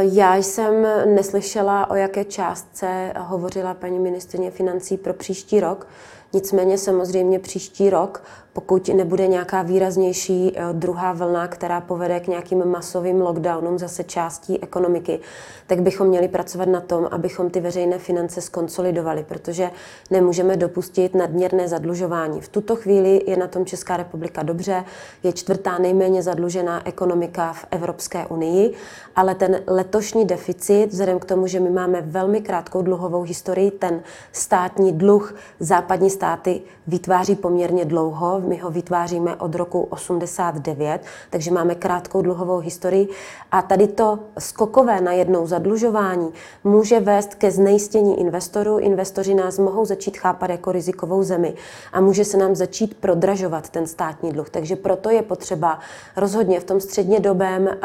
Já 0.00 0.36
jsem 0.36 0.86
neslyšela, 1.14 1.90
o 1.90 1.94
jaké 1.94 2.24
částce 2.24 3.12
hovořila 3.18 3.74
paní 3.74 3.98
ministrině 3.98 4.50
financí 4.50 4.96
pro 4.96 5.14
příští 5.14 5.60
rok. 5.60 5.86
Nicméně 6.32 6.78
samozřejmě 6.78 7.38
příští 7.38 7.90
rok 7.90 8.22
pokud 8.58 8.88
nebude 8.88 9.26
nějaká 9.26 9.62
výraznější 9.62 10.52
eh, 10.54 10.62
druhá 10.72 11.12
vlna, 11.12 11.48
která 11.48 11.80
povede 11.80 12.20
k 12.20 12.26
nějakým 12.26 12.64
masovým 12.64 13.20
lockdownům 13.20 13.78
zase 13.78 14.04
částí 14.04 14.62
ekonomiky, 14.62 15.20
tak 15.66 15.82
bychom 15.82 16.06
měli 16.06 16.28
pracovat 16.28 16.68
na 16.68 16.80
tom, 16.80 17.08
abychom 17.10 17.50
ty 17.50 17.60
veřejné 17.60 17.98
finance 17.98 18.40
skonsolidovali, 18.40 19.24
protože 19.28 19.70
nemůžeme 20.10 20.56
dopustit 20.56 21.14
nadměrné 21.14 21.68
zadlužování. 21.68 22.40
V 22.40 22.48
tuto 22.48 22.76
chvíli 22.76 23.22
je 23.26 23.36
na 23.36 23.46
tom 23.46 23.66
Česká 23.66 23.96
republika 23.96 24.42
dobře, 24.42 24.84
je 25.22 25.32
čtvrtá 25.32 25.78
nejméně 25.78 26.22
zadlužená 26.22 26.86
ekonomika 26.88 27.52
v 27.52 27.66
Evropské 27.70 28.26
unii, 28.26 28.74
ale 29.16 29.34
ten 29.34 29.60
letošní 29.66 30.24
deficit, 30.24 30.86
vzhledem 30.86 31.18
k 31.18 31.24
tomu, 31.24 31.46
že 31.46 31.60
my 31.60 31.70
máme 31.70 32.02
velmi 32.02 32.40
krátkou 32.40 32.82
dluhovou 32.82 33.22
historii, 33.22 33.70
ten 33.70 34.02
státní 34.32 34.92
dluh 34.92 35.34
západní 35.60 36.10
státy 36.10 36.62
vytváří 36.86 37.36
poměrně 37.36 37.84
dlouho, 37.84 38.40
my 38.48 38.56
ho 38.56 38.70
vytváříme 38.70 39.36
od 39.36 39.54
roku 39.54 39.80
89, 39.80 41.02
takže 41.30 41.50
máme 41.50 41.74
krátkou 41.74 42.22
dluhovou 42.22 42.58
historii. 42.58 43.08
A 43.52 43.62
tady 43.62 43.88
to 43.88 44.18
skokové 44.38 45.00
na 45.00 45.12
jednou 45.12 45.46
zadlužování 45.46 46.32
může 46.64 47.00
vést 47.00 47.34
ke 47.34 47.50
znejistění 47.50 48.20
investorů. 48.20 48.78
Investoři 48.78 49.34
nás 49.34 49.58
mohou 49.58 49.84
začít 49.84 50.18
chápat 50.18 50.50
jako 50.50 50.72
rizikovou 50.72 51.22
zemi 51.22 51.54
a 51.92 52.00
může 52.00 52.24
se 52.24 52.36
nám 52.36 52.54
začít 52.54 52.94
prodražovat 52.94 53.68
ten 53.68 53.86
státní 53.86 54.32
dluh. 54.32 54.50
Takže 54.50 54.76
proto 54.76 55.10
je 55.10 55.22
potřeba 55.22 55.78
rozhodně 56.16 56.60
v 56.60 56.64
tom 56.64 56.80
střednědobém 56.80 57.68
eh, 57.68 57.76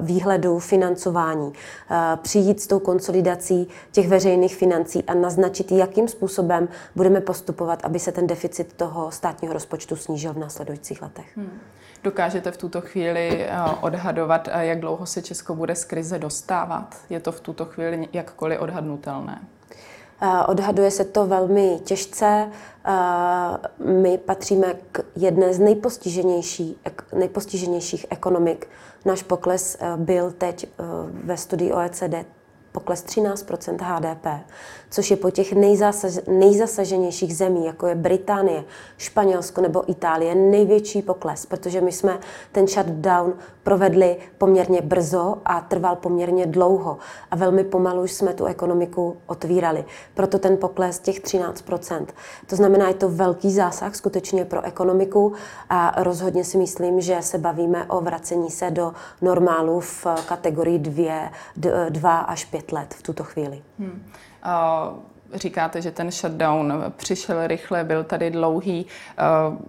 výhledu 0.00 0.58
financování 0.58 1.52
eh, 1.90 1.96
přijít 2.22 2.60
s 2.60 2.66
tou 2.66 2.78
konsolidací 2.78 3.68
těch 3.92 4.08
veřejných 4.08 4.56
financí 4.56 5.04
a 5.04 5.14
naznačit, 5.14 5.72
jakým 5.72 6.08
způsobem 6.08 6.68
budeme 6.96 7.20
postupovat, 7.20 7.84
aby 7.84 7.98
se 7.98 8.12
ten 8.12 8.26
deficit 8.26 8.72
toho 8.72 9.10
státního 9.10 9.54
rozpočtu 9.54 9.96
snížil 10.06 10.32
v 10.32 10.38
následujících 10.38 11.02
letech. 11.02 11.36
Hmm. 11.36 11.60
Dokážete 12.04 12.50
v 12.50 12.56
tuto 12.56 12.80
chvíli 12.80 13.44
eh, 13.44 13.50
odhadovat, 13.80 14.48
eh, 14.52 14.66
jak 14.66 14.80
dlouho 14.80 15.06
se 15.06 15.22
Česko 15.22 15.54
bude 15.54 15.74
z 15.74 15.84
krize 15.84 16.18
dostávat? 16.18 16.96
Je 17.10 17.20
to 17.20 17.32
v 17.32 17.40
tuto 17.40 17.64
chvíli 17.64 18.08
jakkoliv 18.12 18.60
odhadnutelné? 18.60 19.42
Eh, 20.22 20.46
odhaduje 20.46 20.90
se 20.90 21.04
to 21.04 21.26
velmi 21.26 21.80
těžce. 21.84 22.48
My 23.84 24.18
patříme 24.18 24.74
k 24.92 25.04
jedné 25.16 25.54
z 25.54 25.58
nejpostiženějších, 25.58 26.76
nejpostiženějších 27.12 28.06
ekonomik. 28.10 28.68
Náš 29.04 29.22
pokles 29.22 29.78
byl 29.96 30.30
teď 30.30 30.68
ve 31.24 31.36
studii 31.36 31.72
OECD 31.72 32.26
pokles 32.76 33.04
13% 33.04 33.76
HDP, 33.80 34.26
což 34.90 35.10
je 35.10 35.16
po 35.16 35.30
těch 35.30 35.52
nejzasaž, 35.52 36.12
nejzasaženějších 36.28 37.36
zemí, 37.36 37.66
jako 37.66 37.86
je 37.86 37.94
Británie, 37.94 38.64
Španělsko 38.98 39.60
nebo 39.60 39.90
Itálie, 39.90 40.34
největší 40.34 41.02
pokles, 41.02 41.46
protože 41.46 41.80
my 41.80 41.92
jsme 41.92 42.18
ten 42.52 42.68
shutdown 42.68 43.34
provedli 43.66 44.16
poměrně 44.38 44.82
brzo 44.82 45.38
a 45.44 45.60
trval 45.60 45.96
poměrně 45.96 46.46
dlouho 46.46 46.98
a 47.30 47.36
velmi 47.36 47.64
pomalu 47.64 48.06
jsme 48.06 48.34
tu 48.34 48.44
ekonomiku 48.44 49.16
otvírali. 49.26 49.84
Proto 50.14 50.38
ten 50.38 50.56
pokles 50.56 50.98
těch 50.98 51.20
13% 51.20 52.06
To 52.46 52.56
znamená, 52.56 52.88
je 52.88 52.94
to 52.94 53.08
velký 53.08 53.50
zásah 53.50 53.94
skutečně 53.94 54.44
pro 54.44 54.62
ekonomiku 54.64 55.32
a 55.70 56.02
rozhodně 56.02 56.44
si 56.44 56.58
myslím, 56.58 57.00
že 57.00 57.16
se 57.20 57.38
bavíme 57.38 57.84
o 57.84 58.00
vracení 58.00 58.50
se 58.50 58.70
do 58.70 58.92
normálu 59.22 59.80
v 59.80 60.06
kategorii 60.28 60.78
2, 60.78 61.30
2 61.88 62.18
až 62.18 62.44
5 62.44 62.72
let 62.72 62.94
v 62.94 63.02
tuto 63.02 63.24
chvíli. 63.24 63.62
Hmm. 63.78 64.02
Uh 64.44 65.15
říkáte, 65.34 65.82
že 65.82 65.90
ten 65.90 66.10
shutdown 66.10 66.72
přišel 66.96 67.46
rychle, 67.46 67.84
byl 67.84 68.04
tady 68.04 68.30
dlouhý, 68.30 68.86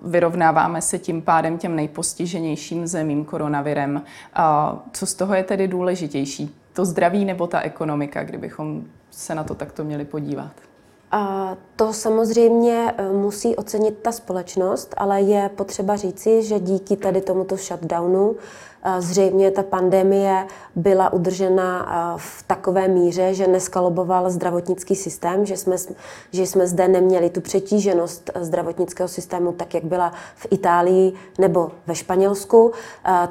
vyrovnáváme 0.01 0.81
se 0.81 0.99
tím 0.99 1.21
pádem 1.21 1.57
těm 1.57 1.75
nejpostiženějším 1.75 2.87
zemím 2.87 3.25
koronavirem. 3.25 4.01
Co 4.93 5.05
z 5.05 5.13
toho 5.13 5.33
je 5.33 5.43
tedy 5.43 5.67
důležitější? 5.67 6.55
To 6.73 6.85
zdraví 6.85 7.25
nebo 7.25 7.47
ta 7.47 7.59
ekonomika, 7.59 8.23
kdybychom 8.23 8.83
se 9.11 9.35
na 9.35 9.43
to 9.43 9.55
takto 9.55 9.83
měli 9.83 10.05
podívat? 10.05 10.51
A 11.11 11.55
to 11.75 11.93
samozřejmě 11.93 12.93
musí 13.11 13.55
ocenit 13.55 13.97
ta 14.01 14.11
společnost, 14.11 14.93
ale 14.97 15.21
je 15.21 15.49
potřeba 15.49 15.95
říci, 15.95 16.43
že 16.43 16.59
díky 16.59 16.95
tady 16.95 17.21
tomuto 17.21 17.55
shutdownu 17.55 18.35
Zřejmě 18.99 19.51
ta 19.51 19.63
pandemie 19.63 20.47
byla 20.75 21.13
udržena 21.13 21.85
v 22.17 22.43
takové 22.47 22.87
míře, 22.87 23.33
že 23.33 23.47
neskaloboval 23.47 24.29
zdravotnický 24.29 24.95
systém, 24.95 25.45
že 25.45 25.57
jsme, 25.57 25.75
že 26.31 26.45
jsme 26.45 26.67
zde 26.67 26.87
neměli 26.87 27.29
tu 27.29 27.41
přetíženost 27.41 28.31
zdravotnického 28.39 29.07
systému 29.07 29.51
tak, 29.51 29.73
jak 29.73 29.83
byla 29.83 30.13
v 30.35 30.47
Itálii 30.51 31.13
nebo 31.39 31.71
ve 31.87 31.95
Španělsku. 31.95 32.71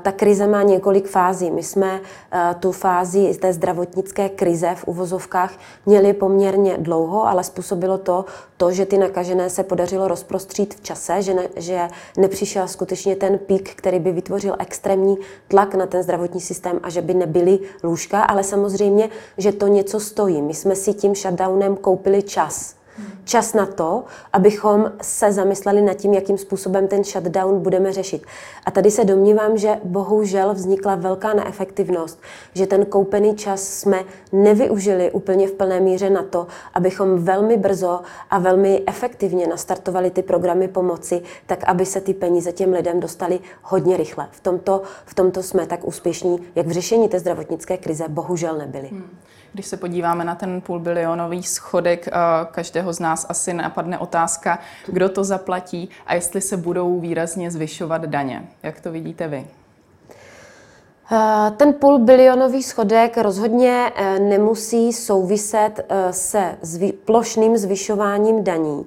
Ta 0.03 0.13
krize 0.13 0.47
má 0.47 0.63
několik 0.63 1.09
fází. 1.09 1.51
My 1.51 1.63
jsme 1.63 2.01
tu 2.61 2.73
fázi 2.73 3.35
té 3.35 3.53
zdravotnické 3.53 4.29
krize 4.29 4.75
v 4.75 4.89
uvozovkách 4.89 5.53
měli 5.87 6.13
poměrně 6.13 6.77
dlouho, 6.79 7.27
ale 7.27 7.45
způsobilo 7.45 7.99
to, 7.99 8.25
to, 8.57 8.73
že 8.73 8.87
ty 8.87 8.99
nakažené 8.99 9.51
se 9.51 9.63
podařilo 9.63 10.09
rozprostřít 10.09 10.75
v 10.75 10.81
čase, 10.81 11.23
že, 11.23 11.35
ne, 11.35 11.49
že 11.57 11.89
nepřišel 12.17 12.69
skutečně 12.69 13.17
ten 13.17 13.39
pík, 13.39 13.75
který 13.75 13.99
by 13.99 14.13
vytvořil 14.13 14.57
extrémní 14.59 15.17
tlak 15.49 15.75
na 15.75 15.87
ten 15.87 16.03
zdravotní 16.03 16.41
systém 16.41 16.81
a 16.83 16.91
že 16.91 17.03
by 17.03 17.15
nebyly 17.15 17.59
lůžka, 17.83 18.23
ale 18.23 18.45
samozřejmě, 18.45 19.11
že 19.39 19.53
to 19.53 19.67
něco 19.67 20.01
stojí. 20.01 20.43
My 20.43 20.55
jsme 20.55 20.77
si 20.77 20.95
tím 20.95 21.15
shutdownem 21.15 21.77
koupili 21.77 22.23
čas 22.23 22.77
čas 23.25 23.55
na 23.55 23.67
to, 23.67 24.05
abychom 24.33 24.93
se 25.03 25.33
zamysleli 25.33 25.83
nad 25.83 25.95
tím, 25.95 26.15
jakým 26.15 26.39
způsobem 26.39 26.89
ten 26.89 27.05
shutdown 27.05 27.61
budeme 27.61 27.93
řešit. 27.93 28.27
A 28.67 28.71
tady 28.71 28.91
se 28.91 29.05
domnívám, 29.05 29.59
že 29.59 29.81
bohužel 29.85 30.55
vznikla 30.55 30.95
velká 30.95 31.35
neefektivnost, 31.35 32.21
že 32.55 32.67
ten 32.67 32.85
koupený 32.85 33.37
čas 33.37 33.63
jsme 33.63 34.05
nevyužili 34.33 35.11
úplně 35.11 35.49
v 35.49 35.53
plné 35.53 35.81
míře 35.81 36.11
na 36.11 36.23
to, 36.23 36.47
abychom 36.75 37.25
velmi 37.25 37.57
brzo 37.57 38.01
a 38.31 38.39
velmi 38.39 38.83
efektivně 38.87 39.47
nastartovali 39.47 40.11
ty 40.11 40.23
programy 40.23 40.69
pomoci, 40.69 41.23
tak 41.47 41.65
aby 41.65 41.87
se 41.87 42.01
ty 42.01 42.15
peníze 42.15 42.53
těm 42.53 42.73
lidem 42.73 43.01
dostaly 43.01 43.41
hodně 43.63 43.97
rychle. 43.97 44.29
V 44.31 44.41
tomto, 44.41 44.83
v 45.05 45.15
tomto 45.15 45.43
jsme 45.43 45.67
tak 45.67 45.85
úspěšní, 45.85 46.47
jak 46.55 46.67
v 46.67 46.71
řešení 46.71 47.09
té 47.09 47.21
zdravotnické 47.21 47.77
krize 47.77 48.05
bohužel 48.09 48.59
nebyli. 48.59 48.89
Hmm. 48.89 49.11
Když 49.57 49.67
se 49.67 49.77
podíváme 49.77 50.25
na 50.25 50.35
ten 50.35 50.61
půlbilionový 50.61 51.43
schodek, 51.43 52.09
každého 52.51 52.93
z 52.93 53.01
nás 53.01 53.27
asi 53.29 53.53
napadne 53.53 53.99
otázka, 53.99 54.59
kdo 54.87 55.09
to 55.09 55.25
zaplatí 55.25 55.91
a 56.07 56.15
jestli 56.15 56.41
se 56.41 56.57
budou 56.57 57.01
výrazně 57.01 57.51
zvyšovat 57.51 58.05
daně. 58.05 58.49
Jak 58.63 58.81
to 58.81 58.93
vidíte 58.93 59.29
vy? 59.29 59.47
Eh, 61.13 61.51
ten 61.57 61.73
půlbilionový 61.73 62.63
schodek 62.63 63.19
rozhodně 63.19 63.93
eh, 63.95 64.19
nemusí 64.19 64.93
souviset 64.93 65.87
eh, 65.89 66.13
se 66.13 66.57
plošným 67.05 67.57
zvyšováním 67.57 68.45
daní. 68.45 68.87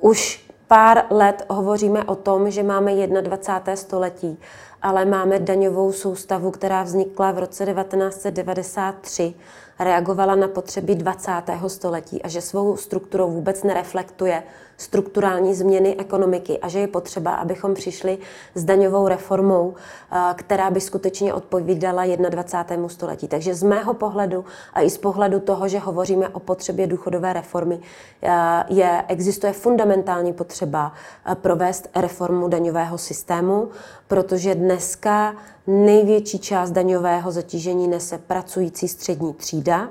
Už 0.00 0.46
pár 0.66 1.04
let 1.10 1.44
hovoříme 1.48 2.04
o 2.04 2.14
tom, 2.14 2.50
že 2.50 2.62
máme 2.62 3.06
21. 3.06 3.76
století, 3.76 4.38
ale 4.82 5.04
máme 5.04 5.38
daňovou 5.38 5.92
soustavu, 5.92 6.50
která 6.50 6.82
vznikla 6.82 7.32
v 7.32 7.38
roce 7.38 7.66
1993 7.66 9.34
reagovala 9.78 10.34
na 10.34 10.48
potřeby 10.48 10.94
20. 10.94 11.30
století 11.66 12.22
a 12.22 12.28
že 12.28 12.40
svou 12.40 12.76
strukturou 12.76 13.30
vůbec 13.30 13.62
nereflektuje 13.62 14.42
strukturální 14.76 15.54
změny 15.54 15.96
ekonomiky 15.98 16.58
a 16.58 16.68
že 16.68 16.78
je 16.78 16.88
potřeba, 16.88 17.34
abychom 17.34 17.74
přišli 17.74 18.18
s 18.54 18.64
daňovou 18.64 19.08
reformou, 19.08 19.74
eh, 19.74 20.34
která 20.34 20.70
by 20.70 20.80
skutečně 20.80 21.34
odpovídala 21.34 22.04
21. 22.06 22.88
století. 22.88 23.28
Takže 23.28 23.54
z 23.54 23.62
mého 23.62 23.94
pohledu 23.94 24.44
a 24.72 24.82
i 24.82 24.90
z 24.90 24.98
pohledu 24.98 25.40
toho, 25.40 25.68
že 25.68 25.78
hovoříme 25.78 26.28
o 26.28 26.40
potřebě 26.40 26.86
důchodové 26.86 27.32
reformy, 27.32 27.80
eh, 28.22 28.64
je, 28.68 29.04
existuje 29.08 29.52
fundamentální 29.52 30.32
potřeba 30.32 30.92
eh, 31.26 31.34
provést 31.34 31.88
reformu 31.96 32.48
daňového 32.48 32.98
systému, 32.98 33.68
protože 34.08 34.54
dneska 34.54 35.34
největší 35.66 36.38
část 36.38 36.70
daňového 36.70 37.32
zatížení 37.32 37.88
nese 37.88 38.18
pracující 38.18 38.88
střední 38.88 39.34
třída. 39.34 39.88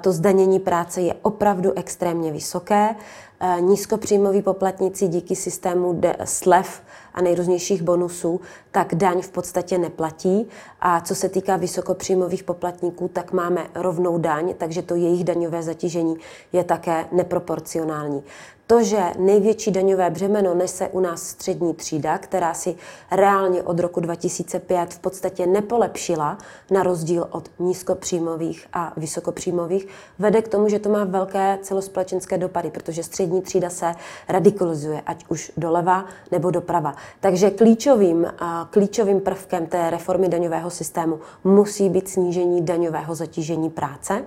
To 0.00 0.12
zdanění 0.12 0.58
práce 0.58 1.00
je 1.00 1.14
opravdu 1.22 1.72
extrémně 1.76 2.32
vysoké. 2.32 2.94
Nízkopříjmoví 3.60 4.42
poplatníci 4.42 5.08
díky 5.08 5.36
systému 5.36 6.00
slev 6.24 6.82
a 7.14 7.22
nejrůznějších 7.22 7.82
bonusů, 7.82 8.40
tak 8.70 8.94
daň 8.94 9.22
v 9.22 9.30
podstatě 9.30 9.78
neplatí. 9.78 10.48
A 10.80 11.00
co 11.00 11.14
se 11.14 11.28
týká 11.28 11.56
vysokopříjmových 11.56 12.44
poplatníků, 12.44 13.08
tak 13.08 13.32
máme 13.32 13.66
rovnou 13.74 14.18
daň, 14.18 14.54
takže 14.58 14.82
to 14.82 14.94
jejich 14.94 15.24
daňové 15.24 15.62
zatížení 15.62 16.16
je 16.52 16.64
také 16.64 17.06
neproporcionální. 17.12 18.22
To, 18.68 18.82
že 18.82 19.02
největší 19.18 19.70
daňové 19.70 20.10
břemeno 20.10 20.54
nese 20.54 20.88
u 20.88 21.00
nás 21.00 21.22
střední 21.22 21.74
třída, 21.74 22.18
která 22.18 22.54
si 22.54 22.76
reálně 23.10 23.62
od 23.62 23.80
roku 23.80 24.00
2005 24.00 24.94
v 24.94 24.98
podstatě 24.98 25.46
nepolepšila, 25.46 26.38
na 26.70 26.82
rozdíl 26.82 27.28
od 27.30 27.50
nízkopříjmových 27.58 28.66
a 28.72 28.92
vysokopříjmových, 28.96 29.86
vede 30.18 30.42
k 30.42 30.48
tomu, 30.48 30.68
že 30.68 30.78
to 30.78 30.88
má 30.88 31.04
velké 31.04 31.58
celospolečenské 31.62 32.38
dopady, 32.38 32.70
protože 32.70 33.02
střední 33.02 33.42
třída 33.42 33.70
se 33.70 33.94
radikalizuje, 34.28 35.02
ať 35.06 35.24
už 35.28 35.52
doleva 35.56 36.04
nebo 36.32 36.50
doprava. 36.50 36.94
Takže 37.20 37.50
klíčovým, 37.50 38.26
klíčovým 38.70 39.20
prvkem 39.20 39.66
té 39.66 39.90
reformy 39.90 40.28
daňového 40.28 40.70
systému 40.70 41.20
musí 41.44 41.88
být 41.88 42.08
snížení 42.08 42.62
daňového 42.62 43.14
zatížení 43.14 43.70
práce. 43.70 44.24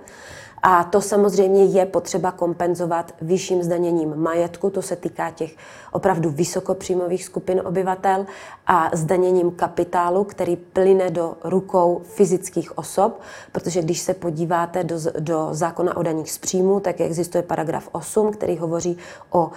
A 0.62 0.84
to 0.84 1.00
samozřejmě 1.00 1.64
je 1.64 1.86
potřeba 1.86 2.32
kompenzovat 2.32 3.14
vyšším 3.20 3.62
zdaněním 3.62 4.16
majetku, 4.16 4.70
to 4.70 4.82
se 4.82 4.96
týká 4.96 5.30
těch 5.30 5.56
opravdu 5.92 6.30
vysokopříjmových 6.30 7.24
skupin 7.24 7.62
obyvatel 7.64 8.26
a 8.66 8.90
zdaněním 8.92 9.50
kapitálu, 9.50 10.24
který 10.24 10.56
plyne 10.56 11.10
do 11.10 11.36
rukou 11.44 12.00
fyzických 12.04 12.78
osob, 12.78 13.20
protože 13.52 13.82
když 13.82 14.00
se 14.00 14.14
podíváte 14.14 14.84
do, 14.84 14.96
do 15.18 15.48
zákona 15.50 15.96
o 15.96 16.02
daních 16.02 16.32
z 16.32 16.38
příjmu, 16.38 16.80
tak 16.80 17.00
existuje 17.00 17.42
paragraf 17.42 17.88
8, 17.92 18.32
který 18.32 18.58
hovoří 18.58 18.96
o 19.30 19.44
uh, 19.46 19.52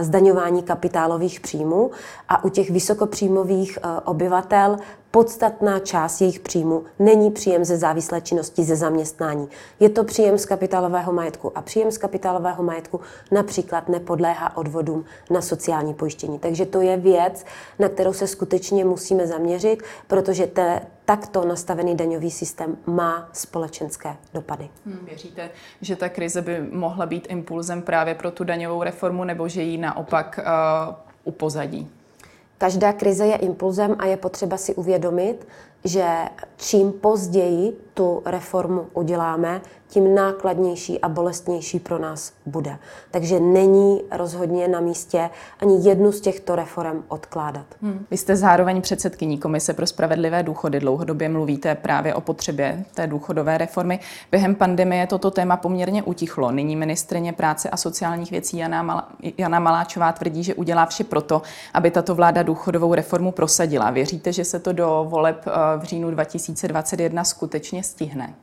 zdaňování 0.00 0.62
kapitálových 0.62 1.40
příjmů. 1.40 1.90
A 2.28 2.44
u 2.44 2.48
těch 2.48 2.70
vysokopříjmových 2.70 3.78
uh, 3.84 3.90
obyvatel 4.04 4.76
podstatná 5.16 5.78
část 5.78 6.20
jejich 6.20 6.40
příjmu 6.40 6.84
není 6.98 7.30
příjem 7.30 7.64
ze 7.64 7.76
závislé 7.76 8.20
činnosti 8.20 8.64
ze 8.64 8.76
zaměstnání. 8.76 9.48
Je 9.80 9.88
to 9.88 10.04
příjem 10.04 10.38
z 10.38 10.46
kapitálového 10.46 11.12
majetku 11.12 11.58
a 11.58 11.62
příjem 11.62 11.90
z 11.90 11.98
kapitálového 11.98 12.62
majetku 12.62 13.00
například 13.30 13.88
nepodléhá 13.88 14.56
odvodům 14.56 15.04
na 15.30 15.40
sociální 15.42 15.94
pojištění. 15.94 16.38
Takže 16.38 16.66
to 16.66 16.80
je 16.80 16.96
věc, 16.96 17.44
na 17.78 17.88
kterou 17.88 18.12
se 18.12 18.26
skutečně 18.26 18.84
musíme 18.84 19.26
zaměřit, 19.26 19.82
protože 20.06 20.46
te, 20.46 20.80
takto 21.04 21.44
nastavený 21.44 21.94
daňový 21.94 22.30
systém 22.30 22.76
má 22.86 23.28
společenské 23.32 24.16
dopady. 24.34 24.68
Hmm, 24.86 25.06
věříte, 25.06 25.50
že 25.80 25.96
ta 25.96 26.08
krize 26.08 26.42
by 26.42 26.60
mohla 26.72 27.06
být 27.06 27.26
impulzem 27.30 27.82
právě 27.82 28.14
pro 28.14 28.30
tu 28.30 28.44
daňovou 28.44 28.82
reformu, 28.82 29.24
nebo 29.24 29.48
že 29.48 29.62
ji 29.62 29.78
naopak 29.78 30.40
uh, 30.88 30.94
upozadí? 31.24 31.90
Každá 32.58 32.92
krize 32.92 33.26
je 33.26 33.36
impulzem 33.36 33.96
a 33.98 34.06
je 34.06 34.16
potřeba 34.16 34.56
si 34.56 34.74
uvědomit, 34.74 35.46
že 35.84 36.06
čím 36.56 36.92
později 36.92 37.85
tu 37.96 38.22
reformu 38.24 38.86
uděláme, 38.92 39.60
tím 39.88 40.14
nákladnější 40.14 41.00
a 41.00 41.08
bolestnější 41.08 41.80
pro 41.80 41.98
nás 41.98 42.32
bude. 42.46 42.78
Takže 43.10 43.40
není 43.40 44.02
rozhodně 44.10 44.68
na 44.68 44.80
místě 44.80 45.30
ani 45.60 45.88
jednu 45.88 46.12
z 46.12 46.20
těchto 46.20 46.56
reform 46.56 47.04
odkládat. 47.08 47.66
Hmm. 47.82 48.06
Vy 48.10 48.16
jste 48.16 48.36
zároveň 48.36 48.82
předsedkyní 48.82 49.38
Komise 49.38 49.74
pro 49.74 49.86
spravedlivé 49.86 50.42
důchody. 50.42 50.80
Dlouhodobě 50.80 51.28
mluvíte 51.28 51.74
právě 51.74 52.14
o 52.14 52.20
potřebě 52.20 52.84
té 52.94 53.06
důchodové 53.06 53.58
reformy. 53.58 54.00
Během 54.30 54.54
pandemie 54.54 55.06
toto 55.06 55.30
téma 55.30 55.56
poměrně 55.56 56.02
utichlo. 56.02 56.50
Nyní 56.50 56.76
ministrině 56.76 57.32
práce 57.32 57.70
a 57.70 57.76
sociálních 57.76 58.30
věcí 58.30 58.58
Jana, 58.58 58.84
Mal- 58.84 59.32
Jana 59.38 59.58
Maláčová 59.58 60.12
tvrdí, 60.12 60.44
že 60.44 60.54
udělá 60.54 60.86
vše 60.86 61.04
proto, 61.04 61.42
aby 61.74 61.90
tato 61.90 62.14
vláda 62.14 62.42
důchodovou 62.42 62.94
reformu 62.94 63.32
prosadila. 63.32 63.90
Věříte, 63.90 64.32
že 64.32 64.44
se 64.44 64.58
to 64.58 64.72
do 64.72 65.06
voleb 65.08 65.44
eh, 65.46 65.50
v 65.78 65.82
říjnu 65.82 66.10
2021 66.10 67.24
skutečně 67.24 67.82
stihne? 67.86 68.34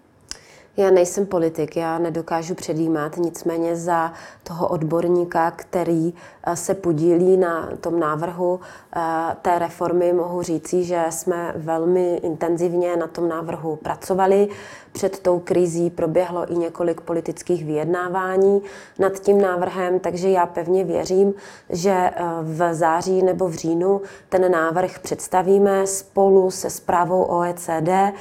Já 0.77 0.91
nejsem 0.91 1.25
politik, 1.25 1.75
já 1.75 1.99
nedokážu 1.99 2.55
předjímat, 2.55 3.17
nicméně 3.17 3.75
za 3.75 4.13
toho 4.43 4.67
odborníka, 4.67 5.51
který 5.51 6.13
se 6.53 6.73
podílí 6.73 7.37
na 7.37 7.69
tom 7.81 7.99
návrhu 7.99 8.59
eh, 8.95 9.01
té 9.41 9.59
reformy, 9.59 10.13
mohu 10.13 10.41
říci, 10.41 10.83
že 10.83 11.05
jsme 11.09 11.53
velmi 11.55 12.15
intenzivně 12.15 12.97
na 12.97 13.07
tom 13.07 13.29
návrhu 13.29 13.75
pracovali. 13.75 14.49
Před 14.91 15.19
tou 15.19 15.39
krizí 15.39 15.89
proběhlo 15.89 16.51
i 16.51 16.55
několik 16.55 17.01
politických 17.01 17.65
vyjednávání 17.65 18.61
nad 18.99 19.13
tím 19.19 19.41
návrhem, 19.41 19.99
takže 19.99 20.29
já 20.29 20.45
pevně 20.45 20.83
věřím, 20.83 21.33
že 21.69 21.91
eh, 21.91 22.23
v 22.41 22.73
září 22.73 23.23
nebo 23.23 23.47
v 23.47 23.53
říjnu 23.53 24.01
ten 24.29 24.51
návrh 24.51 24.99
představíme 24.99 25.87
spolu 25.87 26.51
se 26.51 26.69
zprávou 26.69 27.23
OECD, 27.23 27.89
eh, 27.89 28.11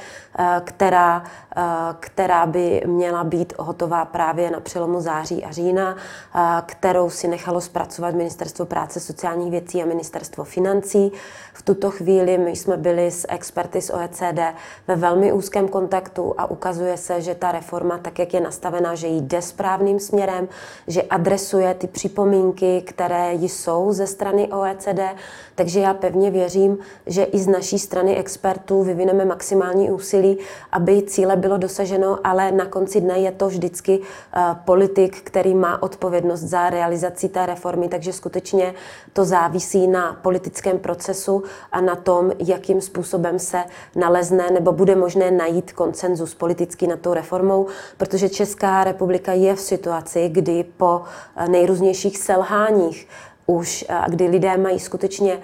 která, 0.63 1.23
eh, 1.57 1.61
která 1.99 2.45
by 2.45 2.81
měla 2.85 3.23
být 3.23 3.53
hotová 3.59 4.05
právě 4.05 4.51
na 4.51 4.59
přelomu 4.59 5.01
září 5.01 5.45
a 5.45 5.51
října, 5.51 5.95
kterou 6.65 7.09
si 7.09 7.27
nechalo 7.27 7.61
zpracovat 7.61 8.12
Ministerstvo 8.13 8.65
práce, 8.65 8.99
sociálních 8.99 9.51
věcí 9.51 9.83
a 9.83 9.85
Ministerstvo 9.85 10.43
financí. 10.43 11.11
V 11.53 11.61
tuto 11.61 11.91
chvíli 11.91 12.37
my 12.37 12.51
jsme 12.51 12.77
byli 12.77 13.11
s 13.11 13.25
experty 13.29 13.81
z 13.81 13.89
OECD 13.89 14.39
ve 14.87 14.95
velmi 14.95 15.33
úzkém 15.33 15.67
kontaktu 15.67 16.33
a 16.37 16.51
ukazuje 16.51 16.97
se, 16.97 17.21
že 17.21 17.35
ta 17.35 17.51
reforma, 17.51 17.97
tak 17.97 18.19
jak 18.19 18.33
je 18.33 18.41
nastavená, 18.41 18.95
že 18.95 19.07
jde 19.07 19.41
správným 19.41 19.99
směrem, 19.99 20.47
že 20.87 21.01
adresuje 21.01 21.73
ty 21.73 21.87
připomínky, 21.87 22.81
které 22.81 23.33
jsou 23.33 23.93
ze 23.93 24.07
strany 24.07 24.47
OECD. 24.51 24.99
Takže 25.55 25.79
já 25.79 25.93
pevně 25.93 26.31
věřím, 26.31 26.77
že 27.05 27.23
i 27.23 27.39
z 27.39 27.47
naší 27.47 27.79
strany 27.79 28.15
expertů 28.17 28.83
vyvineme 28.83 29.25
maximální 29.25 29.91
úsilí, 29.91 30.37
aby 30.71 31.01
cíle 31.01 31.35
bylo 31.35 31.57
dosaženo, 31.57 32.19
ale 32.23 32.51
na 32.51 32.65
konci 32.65 33.01
dne 33.01 33.19
je 33.19 33.31
to 33.31 33.47
vždycky 33.47 33.99
uh, 33.99 34.03
politik, 34.65 35.21
který 35.21 35.53
má 35.55 35.83
odpovědnost 35.83 36.41
za 36.41 36.69
realizaci 36.69 37.29
té 37.29 37.45
reformy, 37.45 37.89
takže 37.89 38.13
skutečně 38.13 38.73
to 39.13 39.25
závisí 39.25 39.87
na 39.87 40.13
politickém 40.21 40.79
procesu 40.79 41.42
a 41.71 41.81
na 41.81 41.95
tom, 41.95 42.31
jakým 42.39 42.81
způsobem 42.81 43.39
se 43.39 43.63
nalezne 43.95 44.51
nebo 44.51 44.71
bude 44.71 44.95
možné 44.95 45.31
najít 45.31 45.71
koncenzus 45.71 46.35
politický 46.35 46.87
nad 46.87 46.99
tou 46.99 47.13
reformou, 47.13 47.67
protože 47.97 48.29
Česká 48.29 48.83
republika 48.83 49.33
je 49.33 49.55
v 49.55 49.59
situaci, 49.59 50.29
kdy 50.29 50.65
po 50.77 51.01
nejrůznějších 51.47 52.17
selháních 52.17 53.07
už, 53.45 53.85
kdy 54.09 54.27
lidé 54.27 54.57
mají 54.57 54.79
skutečně 54.79 55.37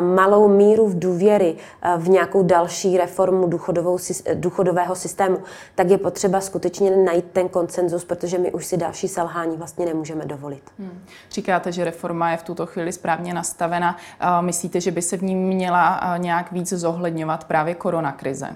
malou 0.00 0.48
míru 0.48 0.88
v 0.88 0.98
důvěry 0.98 1.56
v 1.98 2.08
nějakou 2.08 2.42
další 2.42 2.98
reformu 2.98 3.46
důchodovou, 3.46 3.98
důchodového 4.34 4.94
systému, 4.94 5.38
tak 5.74 5.90
je 5.90 5.98
potřeba 5.98 6.40
skutečně 6.40 6.96
najít 6.96 7.24
ten 7.32 7.48
koncenzus, 7.48 8.04
protože 8.04 8.38
my 8.38 8.52
už 8.52 8.66
si 8.66 8.76
další 8.76 9.08
selhání 9.08 9.56
vlastně 9.56 9.86
nemůžeme 9.86 10.24
dovolit. 10.24 10.62
Hmm. 10.78 11.02
Říkáte, 11.30 11.72
že 11.72 11.84
reforma 11.84 12.30
je 12.30 12.36
v 12.36 12.42
tuto 12.42 12.66
chvíli 12.66 12.92
správně 12.92 13.34
nastavena. 13.34 13.96
Myslíte, 14.40 14.80
že 14.80 14.90
by 14.90 15.02
se 15.02 15.16
v 15.16 15.22
ní 15.22 15.34
měla 15.34 16.14
nějak 16.16 16.52
víc 16.52 16.72
zohledňovat 16.72 17.44
právě 17.44 17.74
koronakrize? 17.74 18.48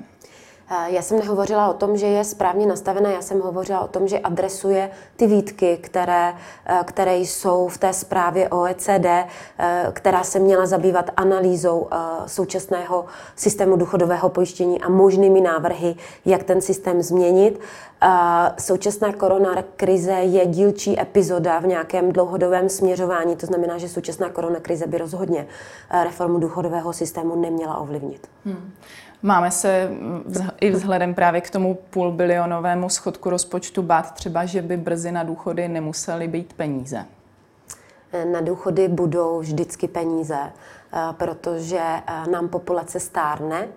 Já 0.86 1.02
jsem 1.02 1.18
nehovořila 1.18 1.68
o 1.68 1.74
tom, 1.74 1.96
že 1.96 2.06
je 2.06 2.24
správně 2.24 2.66
nastavená, 2.66 3.10
já 3.10 3.22
jsem 3.22 3.40
hovořila 3.40 3.80
o 3.80 3.88
tom, 3.88 4.08
že 4.08 4.18
adresuje 4.18 4.90
ty 5.16 5.26
výtky, 5.26 5.78
které, 5.80 6.34
které 6.84 7.16
jsou 7.16 7.68
v 7.68 7.78
té 7.78 7.92
zprávě 7.92 8.48
OECD, 8.48 9.06
která 9.92 10.24
se 10.24 10.38
měla 10.38 10.66
zabývat 10.66 11.10
analýzou 11.16 11.88
současného 12.26 13.04
systému 13.36 13.76
důchodového 13.76 14.28
pojištění 14.28 14.80
a 14.80 14.88
možnými 14.88 15.40
návrhy, 15.40 15.96
jak 16.24 16.42
ten 16.42 16.60
systém 16.60 17.02
změnit. 17.02 17.60
Současná 18.58 19.12
korona 19.12 19.64
krize 19.76 20.12
je 20.12 20.46
dílčí 20.46 21.00
epizoda 21.00 21.58
v 21.58 21.66
nějakém 21.66 22.12
dlouhodobém 22.12 22.68
směřování, 22.68 23.36
to 23.36 23.46
znamená, 23.46 23.78
že 23.78 23.88
současná 23.88 24.28
korona 24.28 24.60
krize 24.60 24.86
by 24.86 24.98
rozhodně 24.98 25.46
reformu 26.02 26.38
důchodového 26.38 26.92
systému 26.92 27.36
neměla 27.36 27.76
ovlivnit. 27.78 28.26
Hmm. 28.44 28.72
Máme 29.22 29.50
se 29.50 29.90
i 30.60 30.70
vzhledem 30.70 31.14
právě 31.14 31.40
k 31.40 31.50
tomu 31.50 31.74
půlbilionovému 31.74 32.88
schodku 32.88 33.30
rozpočtu 33.30 33.82
bát 33.82 34.14
třeba, 34.14 34.44
že 34.44 34.62
by 34.62 34.76
brzy 34.76 35.12
na 35.12 35.22
důchody 35.22 35.68
nemusely 35.68 36.28
být 36.28 36.52
peníze? 36.52 37.04
Na 38.32 38.40
důchody 38.40 38.88
budou 38.88 39.40
vždycky 39.40 39.88
peníze, 39.88 40.38
eh, 40.38 40.98
protože 41.12 41.80
eh, 41.80 42.30
nám 42.30 42.48
populace 42.48 43.00
stárne 43.00 43.68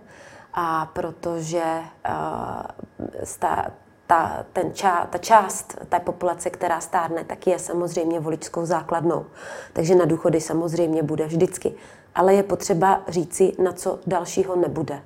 a 0.53 0.85
protože 0.93 1.63
eh, 2.05 2.09
ta, 4.07 4.45
ten 4.53 4.73
ča, 4.73 5.07
ta 5.09 5.17
část 5.17 5.77
té 5.89 5.99
populace, 5.99 6.49
která 6.49 6.81
stárne, 6.81 7.23
tak 7.23 7.47
je 7.47 7.59
samozřejmě 7.59 8.19
voličskou 8.19 8.65
základnou. 8.65 9.25
Takže 9.73 9.95
na 9.95 10.05
důchody 10.05 10.41
samozřejmě 10.41 11.03
bude 11.03 11.25
vždycky. 11.25 11.73
Ale 12.15 12.33
je 12.33 12.43
potřeba 12.43 13.01
říci, 13.07 13.53
na 13.63 13.71
co 13.71 13.99
dalšího 14.07 14.55
nebude 14.55 15.01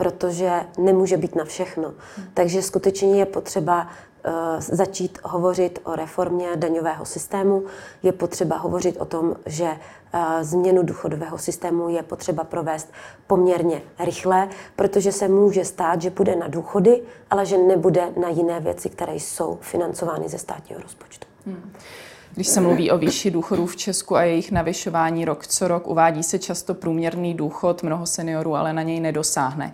protože 0.00 0.50
nemůže 0.78 1.16
být 1.16 1.36
na 1.36 1.44
všechno. 1.44 1.92
Hmm. 2.16 2.26
Takže 2.34 2.62
skutečně 2.62 3.18
je 3.18 3.26
potřeba 3.26 3.82
uh, 3.86 4.32
začít 4.58 5.18
hovořit 5.24 5.78
o 5.84 5.96
reformě 5.96 6.46
daňového 6.56 7.04
systému. 7.04 7.64
Je 8.02 8.12
potřeba 8.12 8.56
hovořit 8.56 8.96
o 9.00 9.04
tom, 9.04 9.36
že 9.46 9.64
uh, 9.64 10.20
změnu 10.40 10.82
důchodového 10.82 11.38
systému 11.38 11.88
je 11.88 12.02
potřeba 12.02 12.44
provést 12.44 12.92
poměrně 13.26 13.82
rychle, 13.98 14.48
protože 14.76 15.12
se 15.12 15.28
může 15.28 15.64
stát, 15.64 16.02
že 16.02 16.10
bude 16.10 16.36
na 16.36 16.48
důchody, 16.48 17.02
ale 17.30 17.46
že 17.46 17.58
nebude 17.58 18.12
na 18.20 18.28
jiné 18.28 18.60
věci, 18.60 18.90
které 18.90 19.14
jsou 19.14 19.58
financovány 19.60 20.28
ze 20.28 20.38
státního 20.38 20.80
rozpočtu. 20.82 21.26
Hmm. 21.46 21.72
Když 22.34 22.48
se 22.48 22.60
mluví 22.60 22.90
o 22.90 22.98
výši 22.98 23.30
důchodů 23.30 23.66
v 23.66 23.76
Česku 23.76 24.16
a 24.16 24.22
jejich 24.22 24.52
navyšování 24.52 25.24
rok 25.24 25.46
co 25.46 25.68
rok, 25.68 25.86
uvádí 25.86 26.22
se 26.22 26.38
často 26.38 26.74
průměrný 26.74 27.34
důchod, 27.34 27.82
mnoho 27.82 28.06
seniorů 28.06 28.54
ale 28.54 28.72
na 28.72 28.82
něj 28.82 29.00
nedosáhne. 29.00 29.72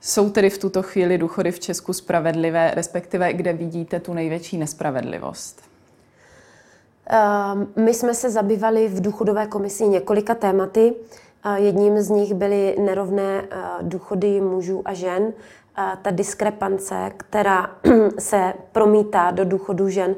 Jsou 0.00 0.30
tedy 0.30 0.50
v 0.50 0.58
tuto 0.58 0.82
chvíli 0.82 1.18
důchody 1.18 1.52
v 1.52 1.60
Česku 1.60 1.92
spravedlivé, 1.92 2.72
respektive 2.74 3.32
kde 3.32 3.52
vidíte 3.52 4.00
tu 4.00 4.14
největší 4.14 4.58
nespravedlivost? 4.58 5.62
Ehm, 7.06 7.66
my 7.76 7.94
jsme 7.94 8.14
se 8.14 8.30
zabývali 8.30 8.88
v 8.88 9.00
důchodové 9.00 9.46
komisi 9.46 9.86
několika 9.86 10.34
tématy. 10.34 10.94
Jedním 11.56 12.00
z 12.00 12.10
nich 12.10 12.34
byly 12.34 12.76
nerovné 12.80 13.44
eh, 13.50 13.56
důchody 13.82 14.40
mužů 14.40 14.82
a 14.84 14.94
žen. 14.94 15.32
Ta 16.02 16.10
diskrepance, 16.10 17.12
která 17.16 17.70
se 18.18 18.52
promítá 18.72 19.30
do 19.30 19.44
důchodu 19.44 19.88
žen, 19.88 20.14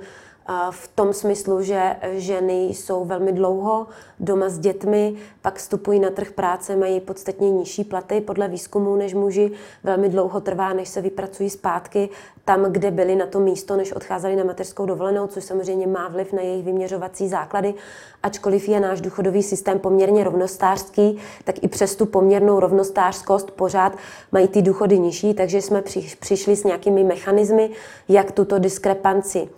v 0.70 0.88
tom 0.88 1.12
smyslu, 1.12 1.62
že 1.62 1.96
ženy 2.12 2.64
jsou 2.64 3.04
velmi 3.04 3.32
dlouho 3.32 3.86
doma 4.20 4.48
s 4.48 4.58
dětmi, 4.58 5.14
pak 5.42 5.56
vstupují 5.56 6.00
na 6.00 6.10
trh 6.10 6.30
práce, 6.30 6.76
mají 6.76 7.00
podstatně 7.00 7.50
nižší 7.50 7.84
platy 7.84 8.20
podle 8.20 8.48
výzkumu 8.48 8.96
než 8.96 9.14
muži. 9.14 9.50
Velmi 9.84 10.08
dlouho 10.08 10.40
trvá, 10.40 10.72
než 10.72 10.88
se 10.88 11.00
vypracují 11.00 11.50
zpátky 11.50 12.08
tam, 12.44 12.72
kde 12.72 12.90
byli 12.90 13.16
na 13.16 13.26
to 13.26 13.40
místo, 13.40 13.76
než 13.76 13.92
odcházeli 13.92 14.36
na 14.36 14.44
mateřskou 14.44 14.86
dovolenou, 14.86 15.26
což 15.26 15.44
samozřejmě 15.44 15.86
má 15.86 16.08
vliv 16.08 16.32
na 16.32 16.42
jejich 16.42 16.64
vyměřovací 16.64 17.28
základy. 17.28 17.74
Ačkoliv 18.22 18.68
je 18.68 18.80
náš 18.80 19.00
důchodový 19.00 19.42
systém 19.42 19.78
poměrně 19.78 20.24
rovnostářský, 20.24 21.18
tak 21.44 21.64
i 21.64 21.68
přes 21.68 21.96
tu 21.96 22.06
poměrnou 22.06 22.60
rovnostářskost 22.60 23.50
pořád 23.50 23.96
mají 24.32 24.48
ty 24.48 24.62
důchody 24.62 24.98
nižší, 24.98 25.34
takže 25.34 25.62
jsme 25.62 25.82
přišli 26.20 26.56
s 26.56 26.64
nějakými 26.64 27.04
mechanismy, 27.04 27.70
jak 28.08 28.32
tuto 28.32 28.58
diskrepanci 28.58 29.48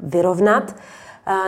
vyrovnat 0.00 0.74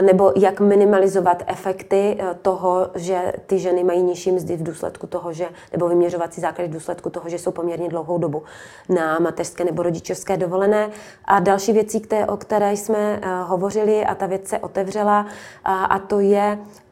nebo 0.01 0.33
jak 0.37 0.61
minimalizovat 0.61 1.43
efekty 1.47 2.17
e, 2.19 2.35
toho, 2.35 2.91
že 2.95 3.33
ty 3.47 3.59
ženy 3.59 3.85
mají 3.85 4.03
nižší 4.03 4.33
mzdy 4.33 4.57
v 4.57 4.63
důsledku 4.63 5.07
toho, 5.07 5.33
že, 5.33 5.49
nebo 5.73 5.89
vyměřovací 5.89 6.41
základy 6.41 6.69
v 6.69 6.73
důsledku 6.73 7.11
toho, 7.11 7.29
že 7.29 7.39
jsou 7.39 7.51
poměrně 7.51 7.89
dlouhou 7.89 8.19
dobu 8.19 8.43
na 8.89 9.19
mateřské 9.19 9.65
nebo 9.65 9.83
rodičovské 9.83 10.37
dovolené. 10.37 10.91
A 11.25 11.41
další 11.41 11.73
věcí, 11.73 12.01
které, 12.01 12.27
o 12.27 12.37
které 12.37 12.73
jsme 12.73 13.21
hovořili 13.45 14.05
a 14.05 14.15
ta 14.15 14.27
věc 14.27 14.49
se 14.49 14.59
otevřela, 14.59 15.27
a, 15.65 15.99
to 15.99 16.21
je 16.21 16.59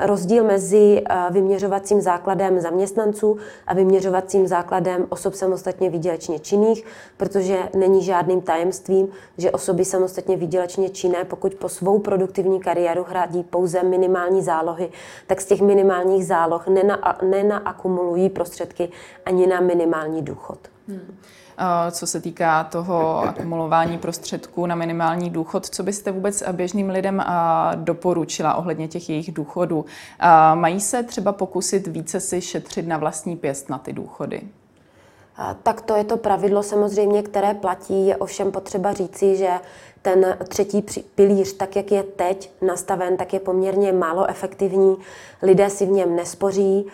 rozdíl 0.00 0.44
mezi 0.44 1.02
eh, 1.10 1.16
vyměřovacím 1.30 2.00
základem 2.00 2.60
zaměstnanců 2.60 3.36
a 3.66 3.74
vyměřovacím 3.74 4.46
základem 4.46 5.06
osob 5.08 5.34
samostatně 5.34 5.90
výdělečně 5.90 6.38
činných, 6.38 6.84
protože 7.16 7.58
není 7.76 8.02
žádným 8.04 8.40
tajemstvím, 8.40 9.08
že 9.38 9.50
osoby 9.50 9.84
samostatně 9.84 10.36
výdělečně 10.36 10.88
činné, 10.88 11.24
pokud 11.24 11.54
po 11.54 11.68
svou 11.68 11.98
produktivní 11.98 12.60
kariéru 12.60 13.04
hrádí 13.08 13.42
pouze 13.42 13.82
minimální 13.82 14.42
zálohy, 14.42 14.90
tak 15.26 15.40
z 15.40 15.46
těch 15.46 15.60
minimálních 15.60 16.26
záloh 16.26 16.68
nena, 16.68 17.18
nenaakumulují 17.22 18.28
prostředky 18.28 18.88
ani 19.24 19.46
na 19.46 19.60
minimální 19.60 20.22
důchod. 20.22 20.58
Hmm. 20.88 21.16
Eh, 21.60 21.90
co 21.90 22.06
se 22.06 22.20
týká 22.20 22.64
toho 22.64 23.18
akumulování 23.18 23.98
prostředků 23.98 24.66
na 24.66 24.74
minimální 24.74 25.30
důchod. 25.30 25.66
Co 25.66 25.82
byste 25.82 26.12
vůbec 26.12 26.42
běžným 26.52 26.88
lidem 26.90 27.20
eh, 27.20 27.24
doporučila 27.74 28.54
ohledně 28.54 28.88
těch 28.88 29.10
jejich 29.10 29.32
důchodů? 29.32 29.84
Eh, 30.20 30.26
mají 30.54 30.80
se 30.80 31.02
třeba 31.02 31.32
pokusit 31.32 31.86
více 31.86 32.20
si 32.20 32.40
šetřit 32.40 32.86
na 32.86 32.96
vlastní 32.96 33.36
pěst 33.36 33.68
na 33.68 33.78
ty 33.78 33.92
důchody? 33.92 34.42
Tak 35.62 35.80
to 35.80 35.94
je 35.94 36.04
to 36.04 36.16
pravidlo 36.16 36.62
samozřejmě, 36.62 37.22
které 37.22 37.54
platí. 37.54 38.06
Je 38.06 38.16
ovšem 38.16 38.52
potřeba 38.52 38.92
říci, 38.92 39.36
že 39.36 39.50
ten 40.02 40.38
třetí 40.48 40.84
pilíř, 41.14 41.52
tak 41.52 41.76
jak 41.76 41.92
je 41.92 42.02
teď 42.02 42.52
nastaven, 42.62 43.16
tak 43.16 43.32
je 43.32 43.40
poměrně 43.40 43.92
málo 43.92 44.30
efektivní. 44.30 44.96
Lidé 45.42 45.70
si 45.70 45.86
v 45.86 45.90
něm 45.90 46.16
nespoří 46.16 46.86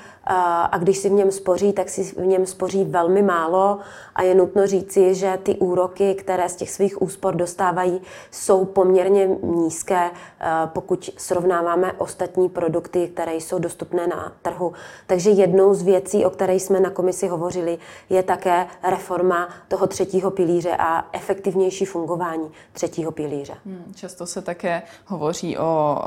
a 0.71 0.79
když 0.79 0.99
si 0.99 1.09
v 1.09 1.13
něm 1.13 1.31
spoří, 1.31 1.73
tak 1.73 1.89
si 1.89 2.05
v 2.05 2.27
něm 2.27 2.47
spoří 2.47 2.85
velmi 2.85 3.23
málo 3.23 3.79
a 4.15 4.23
je 4.23 4.35
nutno 4.35 4.67
říci, 4.67 5.15
že 5.15 5.39
ty 5.43 5.55
úroky, 5.55 6.15
které 6.15 6.49
z 6.49 6.57
těch 6.57 6.71
svých 6.71 7.03
úspor 7.03 7.35
dostávají, 7.35 8.01
jsou 8.31 8.65
poměrně 8.65 9.29
nízké, 9.43 10.11
pokud 10.67 11.11
srovnáváme 11.17 11.93
ostatní 11.93 12.49
produkty, 12.49 13.09
které 13.15 13.35
jsou 13.35 13.59
dostupné 13.59 14.07
na 14.07 14.33
trhu. 14.43 14.73
Takže 15.07 15.31
jednou 15.31 15.75
z 15.75 15.83
věcí, 15.83 16.25
o 16.25 16.31
které 16.31 16.55
jsme 16.55 16.81
na 16.81 16.91
komisi 16.91 17.29
hovořili, 17.29 17.79
je 18.11 18.23
také 18.37 18.67
reforma 18.83 19.49
toho 19.69 19.87
třetího 19.87 20.31
pilíře 20.31 20.77
a 20.79 21.09
efektivnější 21.13 21.85
fungování 21.85 22.51
třetího 22.73 23.13
pilíře. 23.13 23.55
Hmm, 23.67 23.93
často 23.95 24.27
se 24.27 24.43
také 24.43 24.83
hovoří 25.07 25.59
o, 25.59 25.63
o 25.65 25.99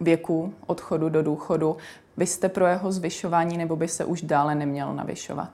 věku 0.00 0.54
odchodu 0.66 1.08
do 1.08 1.22
důchodu. 1.22 1.76
Vy 2.16 2.26
jste 2.26 2.48
pro 2.48 2.66
jeho 2.66 2.92
zvyšování 2.92 3.58
nebo 3.58 3.76
by 3.76 3.88
se 3.88 4.04
už 4.04 4.22
dále 4.22 4.54
nemělo 4.54 4.94
navyšovat? 4.94 5.50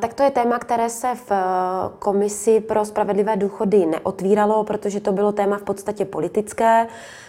Tak 0.00 0.14
to 0.14 0.22
je 0.22 0.30
téma, 0.30 0.58
které 0.58 0.90
se 0.90 1.14
v 1.14 1.30
eh, 1.30 1.36
komisi 1.98 2.60
pro 2.60 2.84
spravedlivé 2.84 3.36
důchody 3.36 3.86
neotvíralo, 3.86 4.64
protože 4.64 5.00
to 5.00 5.12
bylo 5.12 5.32
téma 5.32 5.58
v 5.58 5.62
podstatě 5.62 6.04
politické. 6.04 6.86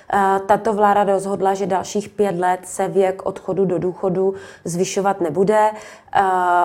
Eh, 0.09 0.39
tato 0.45 0.73
vláda 0.73 1.03
rozhodla, 1.03 1.53
že 1.53 1.65
dalších 1.65 2.09
pět 2.09 2.39
let 2.39 2.59
se 2.63 2.87
věk 2.87 3.25
odchodu 3.25 3.65
do 3.65 3.79
důchodu 3.79 4.33
zvyšovat 4.65 5.21
nebude. 5.21 5.71
Eh, 6.15 6.21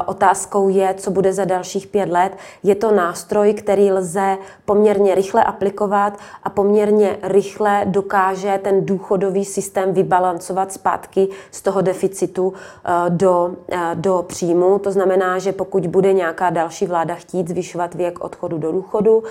otázkou 0.07 0.69
je, 0.69 0.95
co 0.95 1.11
bude 1.11 1.33
za 1.33 1.45
dalších 1.45 1.87
pět 1.87 2.09
let. 2.09 2.37
Je 2.63 2.75
to 2.75 2.93
nástroj, 2.93 3.55
který 3.55 3.93
lze 3.93 4.37
poměrně 4.65 5.15
rychle 5.15 5.45
aplikovat 5.45 6.19
a 6.43 6.51
poměrně 6.51 7.19
rychle 7.23 7.83
dokáže 7.85 8.61
ten 8.63 8.87
důchodový 8.87 9.45
systém 9.45 9.93
vybalancovat 9.93 10.73
zpátky 10.73 11.29
z 11.51 11.63
toho 11.63 11.81
deficitu 11.81 12.53
eh, 12.85 12.91
do, 13.09 13.55
do 13.95 14.25
příjmu. 14.29 14.79
To 14.79 14.93
znamená, 14.93 15.39
že 15.39 15.53
pokud 15.53 15.87
bude 15.87 16.13
nějaká 16.13 16.51
další 16.51 16.87
vláda 16.87 17.15
chtít 17.15 17.49
zvyšovat 17.49 17.95
věk 17.95 18.25
odchodu 18.25 18.59
do 18.59 18.73
důchodu, 18.73 19.23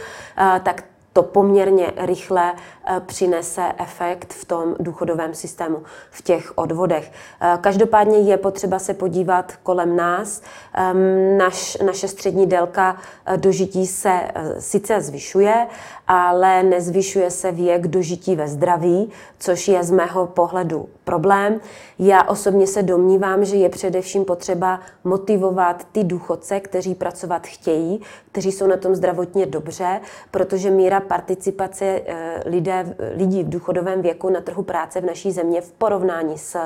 tak 0.63 0.83
to 1.17 1.23
poměrně 1.23 1.93
rychle 1.97 2.53
eh, 2.53 2.99
přinese 3.05 3.61
efekt 3.77 4.33
v 4.33 4.45
tom 4.45 4.75
důchodovém 4.79 5.33
systému, 5.33 5.83
v 6.11 6.21
těch 6.21 6.57
odvodech. 6.57 7.11
Eh, 7.41 7.57
každopádně 7.61 8.17
je 8.17 8.37
potřeba 8.37 8.79
se 8.79 8.93
podívat 8.93 9.53
kolem 9.63 9.95
nás. 9.95 10.41
Ehm, 10.73 11.37
naš, 11.37 11.77
naše 11.85 12.07
střední 12.07 12.45
délka 12.45 12.97
eh, 13.25 13.37
dožití 13.37 13.87
se 13.87 14.19
sice 14.59 15.01
zvyšuje, 15.01 15.67
ale 16.07 16.63
nezvyšuje 16.63 17.31
se 17.31 17.51
věk 17.51 17.87
dožití 17.87 18.35
ve 18.35 18.47
zdraví, 18.47 19.09
což 19.39 19.67
je 19.67 19.83
z 19.83 19.91
mého 19.91 20.27
pohledu 20.27 20.89
problém. 21.03 21.59
Já 21.99 22.23
osobně 22.23 22.67
se 22.67 22.83
domnívám, 22.83 23.45
že 23.45 23.55
je 23.55 23.69
především 23.69 24.25
potřeba 24.25 24.79
motivovat 25.03 25.87
ty 25.91 26.03
důchodce, 26.03 26.59
kteří 26.59 26.95
pracovat 26.95 27.47
chtějí, 27.47 28.01
kteří 28.31 28.51
jsou 28.51 28.67
na 28.67 28.77
tom 28.77 28.95
zdravotně 28.95 29.45
dobře, 29.45 30.01
protože 30.31 30.71
míra 30.71 30.99
participace 30.99 31.85
eh, 31.85 32.43
lidé, 32.45 32.95
lidí 33.15 33.43
v 33.43 33.49
důchodovém 33.49 34.01
věku 34.01 34.29
na 34.29 34.41
trhu 34.41 34.63
práce 34.63 35.01
v 35.01 35.05
naší 35.05 35.31
země 35.31 35.61
v 35.61 35.71
porovnání 35.71 36.37
s, 36.37 36.57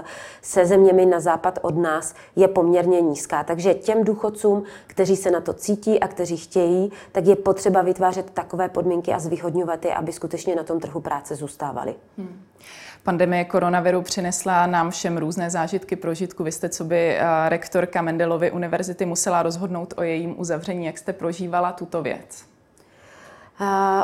se 0.42 0.66
zeměmi 0.66 1.06
na 1.06 1.20
západ 1.20 1.60
od 1.62 1.78
nás 1.78 2.16
je 2.36 2.48
poměrně 2.48 3.02
nízká. 3.02 3.44
Takže 3.44 3.74
těm 3.74 4.04
důchodcům, 4.04 4.64
kteří 4.88 5.16
se 5.16 5.32
na 5.32 5.42
to 5.42 5.54
cítí 5.54 6.00
a 6.00 6.08
kteří 6.08 6.38
chtějí, 6.38 6.92
tak 7.12 7.26
je 7.26 7.36
potřeba 7.36 7.82
vytvářet 7.82 8.30
takové 8.30 8.70
podmínky 8.70 9.14
a 9.14 9.20
zvyhodňovat 9.32 9.86
je, 9.86 9.94
aby 9.94 10.12
skutečně 10.12 10.56
na 10.56 10.64
tom 10.64 10.80
trhu 10.80 11.02
práce 11.02 11.36
zůstávali. 11.36 11.96
Hmm. 12.18 12.44
Pandemie 13.04 13.46
koronaviru 13.46 14.02
přinesla 14.02 14.68
nám 14.68 14.92
všem 14.92 15.18
různé 15.18 15.50
zážitky 15.50 15.96
prožitku. 15.96 16.44
Vy 16.44 16.52
jste, 16.52 16.70
co 16.70 16.84
by 16.84 17.16
eh, 17.18 17.50
rektorka 17.50 18.02
Mendelovy 18.02 18.52
univerzity, 18.52 19.06
musela 19.06 19.44
rozhodnout 19.44 19.94
o 19.98 20.04
jejím 20.04 20.40
uzavření. 20.40 20.86
Jak 20.86 20.98
jste 20.98 21.14
prožívala 21.14 21.72
tuto 21.72 22.02
věc? 22.02 22.51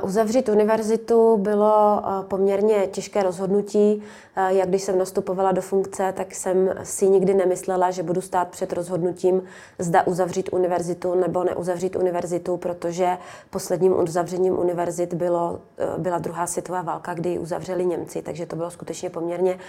Uzavřít 0.03 0.49
univerzitu 0.49 1.37
bylo 1.37 2.01
poměrně 2.27 2.87
těžké 2.87 3.23
rozhodnutí. 3.23 4.03
Jak 4.47 4.69
když 4.69 4.83
jsem 4.83 4.97
nastupovala 4.97 5.51
do 5.51 5.61
funkce, 5.61 6.13
tak 6.17 6.35
jsem 6.35 6.73
si 6.83 7.09
nikdy 7.09 7.33
nemyslela, 7.33 7.91
že 7.91 8.03
budu 8.03 8.21
stát 8.21 8.47
před 8.47 8.73
rozhodnutím, 8.73 9.43
zda 9.79 10.07
uzavřít 10.07 10.49
univerzitu 10.51 11.15
nebo 11.15 11.43
neuzavřít 11.43 11.95
univerzitu, 11.95 12.57
protože 12.57 13.17
posledním 13.49 13.99
uzavřením 13.99 14.59
univerzit 14.59 15.13
bylo, 15.13 15.59
byla 15.97 16.17
druhá 16.17 16.47
světová 16.47 16.81
válka, 16.81 17.13
kdy 17.13 17.29
ji 17.29 17.39
uzavřeli 17.39 17.85
Němci, 17.85 18.21
takže 18.21 18.45
to 18.45 18.55
bylo 18.55 18.71
skutečně 18.71 19.09
poměrně, 19.09 19.59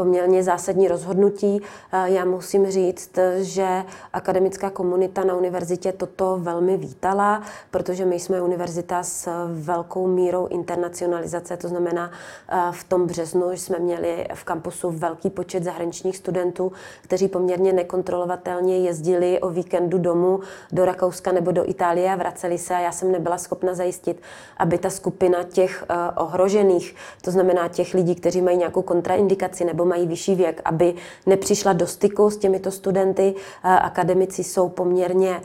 poměrně 0.00 0.42
zásadní 0.42 0.88
rozhodnutí. 0.88 1.62
Já 2.04 2.24
musím 2.24 2.70
říct, 2.70 3.18
že 3.40 3.84
akademická 4.12 4.70
komunita 4.70 5.24
na 5.24 5.34
univerzitě 5.34 5.92
toto 5.92 6.38
velmi 6.40 6.76
vítala, 6.76 7.42
protože 7.70 8.04
my 8.04 8.20
jsme 8.20 8.42
univerzita 8.42 9.02
s 9.02 9.28
velkou 9.46 10.06
mírou 10.06 10.46
internacionalizace, 10.46 11.56
to 11.56 11.68
znamená 11.68 12.10
eh, 12.48 12.60
v 12.70 12.84
tom 12.84 13.06
březnu 13.06 13.50
jsme 13.50 13.78
měli 13.78 14.26
v 14.34 14.44
kampusu 14.44 14.90
velký 14.90 15.30
počet 15.30 15.64
zahraničních 15.64 16.16
studentů, 16.16 16.72
kteří 17.02 17.28
poměrně 17.28 17.72
nekontrolovatelně 17.72 18.78
jezdili 18.78 19.40
o 19.40 19.50
víkendu 19.50 19.98
domů 19.98 20.40
do 20.72 20.84
Rakouska 20.84 21.32
nebo 21.32 21.52
do 21.52 21.70
Itálie 21.70 22.12
a 22.12 22.16
vraceli 22.16 22.58
se 22.58 22.74
a 22.74 22.80
já 22.80 22.92
jsem 22.92 23.12
nebyla 23.12 23.38
schopna 23.38 23.74
zajistit, 23.74 24.22
aby 24.56 24.78
ta 24.78 24.90
skupina 24.90 25.42
těch 25.42 25.84
eh, 25.88 25.94
ohrožených, 26.16 26.94
to 27.22 27.30
znamená 27.30 27.68
těch 27.68 27.94
lidí, 27.94 28.14
kteří 28.14 28.42
mají 28.42 28.58
nějakou 28.58 28.82
kontraindikaci 28.82 29.64
nebo 29.64 29.89
mají 29.90 30.06
vyšší 30.06 30.34
věk, 30.34 30.62
aby 30.64 30.94
nepřišla 31.26 31.72
do 31.72 31.86
styku 31.86 32.30
s 32.30 32.36
těmito 32.36 32.70
studenty. 32.70 33.34
Eh, 33.36 33.68
akademici 33.68 34.44
jsou 34.44 34.68
poměrně, 34.68 35.42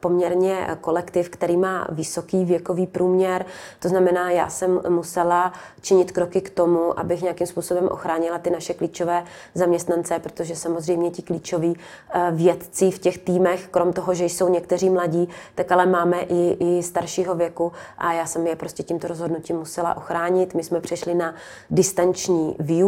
poměrně 0.00 0.76
kolektiv, 0.80 1.28
který 1.28 1.56
má 1.56 1.86
vysoký 1.90 2.28
vysoký 2.28 2.44
věkový 2.44 2.86
průměr. 2.86 3.46
To 3.78 3.88
znamená, 3.88 4.30
já 4.30 4.48
jsem 4.48 4.80
musela 4.88 5.52
činit 5.80 6.12
kroky 6.12 6.40
k 6.40 6.50
tomu, 6.50 6.98
abych 6.98 7.22
nějakým 7.22 7.46
způsobem 7.46 7.88
ochránila 7.88 8.38
ty 8.38 8.50
naše 8.50 8.74
klíčové 8.74 9.24
zaměstnance, 9.54 10.18
protože 10.18 10.56
samozřejmě 10.56 11.10
ti 11.10 11.22
klíčoví 11.22 11.76
eh, 11.76 12.30
vědci 12.32 12.90
v 12.90 12.98
těch 12.98 13.18
týmech, 13.18 13.68
krom 13.68 13.92
toho, 13.92 14.14
že 14.14 14.24
jsou 14.24 14.48
někteří 14.48 14.90
mladí, 14.90 15.28
tak 15.54 15.72
ale 15.72 15.86
máme 15.86 16.20
i, 16.20 16.56
i 16.60 16.82
staršího 16.82 17.34
věku 17.34 17.72
a 17.98 18.12
já 18.12 18.26
jsem 18.26 18.46
je 18.46 18.56
prostě 18.56 18.82
tímto 18.82 19.08
rozhodnutím 19.08 19.56
musela 19.56 19.96
ochránit. 19.96 20.54
My 20.54 20.64
jsme 20.64 20.80
přešli 20.80 21.14
na 21.14 21.34
distanční 21.70 22.56
výuku, 22.58 22.87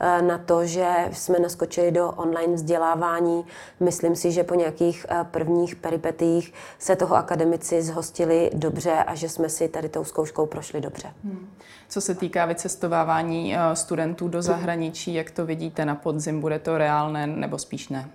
eh, 0.00 0.22
na 0.22 0.38
to, 0.38 0.66
že 0.66 1.08
jsme 1.12 1.38
naskočili 1.38 1.90
do 1.90 2.10
online 2.10 2.54
vzdělávání. 2.54 3.44
Myslím 3.80 4.16
si, 4.16 4.32
že 4.32 4.44
po 4.44 4.54
nějakých 4.54 5.06
eh, 5.08 5.26
prvních 5.30 5.76
peripetích 5.76 6.52
se 6.78 6.96
toho 6.96 7.16
akademici 7.16 7.82
zhostili 7.82 8.50
dobře 8.54 8.92
a 8.92 9.14
že 9.14 9.28
jsme 9.28 9.48
si 9.48 9.68
tady 9.68 9.88
tou 9.88 10.04
zkouškou 10.04 10.46
prošli 10.46 10.80
dobře. 10.80 11.08
Hmm. 11.24 11.48
Co 11.88 12.00
se 12.00 12.14
týká 12.14 12.46
vycestovávání 12.46 13.56
eh, 13.56 13.76
studentů 13.76 14.28
do 14.28 14.42
zahraničí, 14.42 15.14
jak 15.14 15.30
to 15.30 15.46
vidíte 15.46 15.84
na 15.84 15.94
podzim? 15.94 16.40
Bude 16.40 16.58
to 16.58 16.78
reálné 16.78 17.26
nebo 17.26 17.58
spíš 17.58 17.88
ne? 17.88 18.08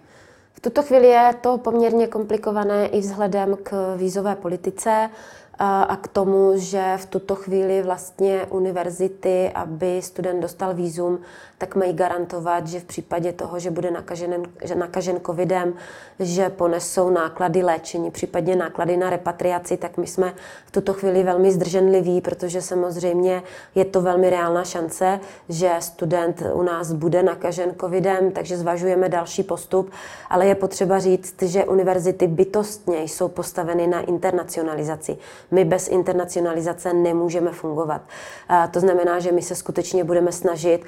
V 0.53 0.59
tuto 0.59 0.83
chvíli 0.83 1.07
je 1.07 1.33
to 1.41 1.57
poměrně 1.57 2.07
komplikované 2.07 2.87
i 2.87 2.99
vzhledem 2.99 3.57
k 3.63 3.95
vízové 3.97 4.35
politice 4.35 5.09
a 5.63 5.95
k 6.01 6.07
tomu, 6.07 6.51
že 6.55 6.97
v 6.97 7.05
tuto 7.05 7.35
chvíli 7.35 7.83
vlastně 7.83 8.45
univerzity, 8.49 9.51
aby 9.55 10.01
student 10.01 10.41
dostal 10.41 10.73
výzum, 10.73 11.19
tak 11.61 11.75
mají 11.75 11.93
garantovat, 11.93 12.67
že 12.67 12.79
v 12.79 12.83
případě 12.83 13.33
toho, 13.33 13.59
že 13.59 13.71
bude 13.71 13.91
nakažen, 13.91 14.43
že 14.63 14.75
nakažen 14.75 15.19
covidem, 15.25 15.73
že 16.19 16.49
ponesou 16.49 17.09
náklady 17.09 17.63
léčení, 17.63 18.11
případně 18.11 18.55
náklady 18.55 18.97
na 18.97 19.09
repatriaci, 19.09 19.77
tak 19.77 19.97
my 19.97 20.07
jsme 20.07 20.33
v 20.65 20.71
tuto 20.71 20.93
chvíli 20.93 21.23
velmi 21.23 21.51
zdrženliví, 21.51 22.21
protože 22.21 22.61
samozřejmě 22.61 23.43
je 23.75 23.85
to 23.85 24.01
velmi 24.01 24.29
reálná 24.29 24.63
šance, 24.63 25.19
že 25.49 25.71
student 25.79 26.43
u 26.53 26.61
nás 26.61 26.91
bude 26.91 27.23
nakažen 27.23 27.75
covidem, 27.81 28.31
takže 28.31 28.57
zvažujeme 28.57 29.09
další 29.09 29.43
postup, 29.43 29.91
ale 30.29 30.45
je 30.45 30.55
potřeba 30.55 30.99
říct, 30.99 31.41
že 31.41 31.65
univerzity 31.65 32.27
bytostně 32.27 33.03
jsou 33.03 33.27
postaveny 33.27 33.87
na 33.87 34.01
internacionalizaci. 34.01 35.17
My 35.51 35.65
bez 35.65 35.87
internacionalizace 35.87 36.93
nemůžeme 36.93 37.51
fungovat. 37.51 38.01
To 38.71 38.79
znamená, 38.79 39.19
že 39.19 39.31
my 39.31 39.41
se 39.41 39.55
skutečně 39.55 40.03
budeme 40.03 40.31
snažit, 40.31 40.85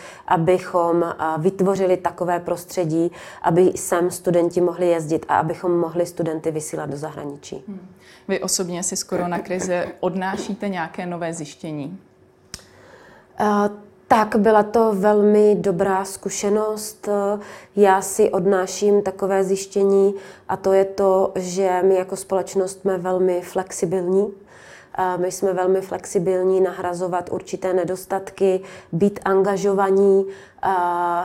abychom 0.64 1.14
vytvořili 1.38 1.98
takové 1.98 2.40
prostředí, 2.40 3.12
aby 3.42 3.72
sem 3.76 4.12
studenti 4.12 4.62
mohli 4.62 4.88
jezdit 4.88 5.26
a 5.30 5.38
abychom 5.38 5.80
mohli 5.80 6.06
studenty 6.06 6.52
vysílat 6.52 6.90
do 6.90 6.98
zahraničí. 6.98 7.64
Hmm. 7.68 7.88
Vy 8.28 8.40
osobně 8.40 8.84
si 8.84 8.96
skoro 8.96 9.28
na 9.28 9.40
krize 9.40 9.88
odnášíte 10.00 10.70
nějaké 10.70 11.06
nové 11.06 11.34
zjištění? 11.34 12.00
Tak, 14.08 14.36
byla 14.36 14.64
to 14.64 14.94
velmi 14.94 15.56
dobrá 15.56 16.06
zkušenost. 16.06 17.10
Já 17.76 18.02
si 18.02 18.30
odnáším 18.30 19.02
takové 19.02 19.44
zjištění 19.44 20.14
a 20.50 20.58
to 20.58 20.74
je 20.74 20.86
to, 20.86 21.32
že 21.36 21.82
my 21.84 21.96
jako 21.96 22.16
společnost 22.16 22.82
jsme 22.82 22.98
velmi 22.98 23.42
flexibilní. 23.42 24.28
My 25.18 25.32
jsme 25.32 25.54
velmi 25.54 25.82
flexibilní, 25.82 26.62
nahrazovat 26.62 27.30
určité 27.32 27.74
nedostatky, 27.74 28.62
být 28.92 29.20
angažovaní, 29.26 30.26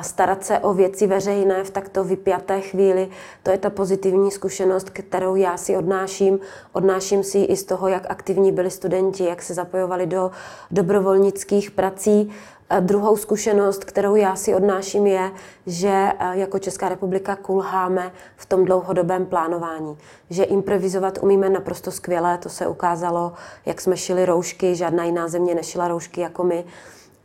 starat 0.00 0.44
se 0.44 0.58
o 0.58 0.74
věci 0.74 1.06
veřejné 1.06 1.64
v 1.64 1.70
takto 1.70 2.04
vypjaté 2.04 2.60
chvíli. 2.60 3.08
To 3.42 3.50
je 3.50 3.58
ta 3.58 3.70
pozitivní 3.70 4.30
zkušenost, 4.30 4.90
kterou 4.90 5.36
já 5.36 5.56
si 5.56 5.76
odnáším. 5.76 6.38
Odnáším 6.72 7.22
si 7.22 7.38
i 7.38 7.56
z 7.56 7.64
toho, 7.64 7.88
jak 7.88 8.10
aktivní 8.10 8.52
byli 8.52 8.70
studenti, 8.70 9.24
jak 9.24 9.42
se 9.42 9.54
zapojovali 9.54 10.06
do 10.06 10.30
dobrovolnických 10.70 11.70
prací. 11.70 12.32
Druhou 12.80 13.16
zkušenost, 13.16 13.84
kterou 13.84 14.14
já 14.14 14.36
si 14.36 14.54
odnáším, 14.54 15.06
je, 15.06 15.30
že 15.66 15.88
e, 15.88 16.14
jako 16.38 16.58
Česká 16.58 16.88
republika 16.88 17.36
kulháme 17.36 18.12
v 18.36 18.46
tom 18.46 18.64
dlouhodobém 18.64 19.26
plánování. 19.26 19.98
Že 20.30 20.44
improvizovat 20.44 21.18
umíme 21.22 21.48
naprosto 21.48 21.90
skvěle, 21.90 22.38
to 22.38 22.48
se 22.48 22.66
ukázalo, 22.66 23.32
jak 23.66 23.80
jsme 23.80 23.96
šili 23.96 24.26
roušky, 24.26 24.74
žádná 24.74 25.04
jiná 25.04 25.28
země 25.28 25.54
nešila 25.54 25.88
roušky 25.88 26.20
jako 26.20 26.44
my 26.44 26.64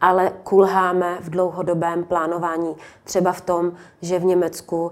ale 0.03 0.31
kulháme 0.43 1.17
v 1.21 1.29
dlouhodobém 1.29 2.03
plánování. 2.03 2.75
Třeba 3.03 3.31
v 3.31 3.41
tom, 3.41 3.71
že 4.01 4.19
v 4.19 4.25
Německu 4.25 4.91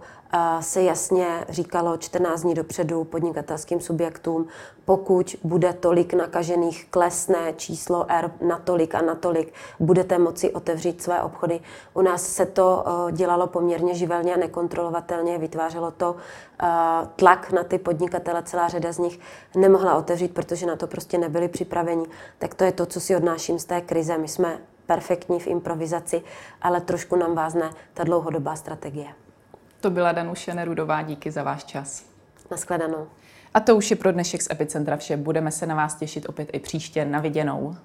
se 0.60 0.82
jasně 0.82 1.46
říkalo 1.50 1.98
14 1.98 2.42
dní 2.42 2.54
dopředu 2.54 3.04
podnikatelským 3.04 3.80
subjektům, 3.80 4.48
pokud 4.86 5.36
bude 5.44 5.74
tolik 5.74 6.14
nakažených, 6.14 6.88
klesne 6.90 7.54
číslo 7.54 8.06
R 8.10 8.32
na 8.48 8.60
tolik 8.60 8.96
a 8.96 9.02
na 9.02 9.16
tolik, 9.16 9.54
budete 9.80 10.18
moci 10.18 10.52
otevřít 10.52 11.02
své 11.02 11.22
obchody. 11.22 11.60
U 11.94 12.02
nás 12.02 12.24
se 12.24 12.46
to 12.46 12.86
dělalo 13.12 13.48
poměrně 13.48 13.96
živelně 13.96 14.36
a 14.36 14.38
nekontrolovatelně, 14.38 15.38
vytvářelo 15.38 15.92
to 15.92 16.16
tlak 17.16 17.52
na 17.52 17.64
ty 17.64 17.78
podnikatele, 17.78 18.44
celá 18.44 18.68
řada 18.68 18.92
z 18.92 18.98
nich 18.98 19.20
nemohla 19.56 19.96
otevřít, 19.96 20.34
protože 20.34 20.66
na 20.66 20.76
to 20.76 20.88
prostě 20.88 21.18
nebyli 21.18 21.48
připraveni. 21.48 22.06
Tak 22.38 22.54
to 22.54 22.64
je 22.64 22.72
to, 22.72 22.86
co 22.86 23.00
si 23.00 23.16
odnáším 23.16 23.60
z 23.60 23.66
té 23.66 23.82
krize. 23.82 24.18
My 24.18 24.28
jsme 24.28 24.58
perfektní 24.92 25.40
v 25.40 25.48
improvizaci, 25.48 26.22
ale 26.62 26.82
trošku 26.82 27.16
nám 27.16 27.36
vázne 27.36 27.70
ta 27.94 28.04
dlouhodobá 28.04 28.56
strategie. 28.56 29.08
To 29.82 29.90
byla 29.90 30.12
Danuše 30.12 30.54
Nerudová, 30.54 31.02
díky 31.02 31.32
za 31.32 31.44
váš 31.44 31.64
čas. 31.64 32.06
Naschledanou. 32.52 33.08
A 33.54 33.60
to 33.60 33.76
už 33.76 33.92
je 33.92 33.96
pro 33.96 34.12
dnešek 34.12 34.42
z 34.42 34.52
Epicentra 34.52 34.98
vše. 34.98 35.18
Budeme 35.18 35.52
se 35.52 35.66
na 35.66 35.76
vás 35.76 35.96
těšit 35.96 36.30
opět 36.30 36.50
i 36.54 36.60
příště. 36.60 37.06
Na 37.06 37.20
viděnou. 37.20 37.76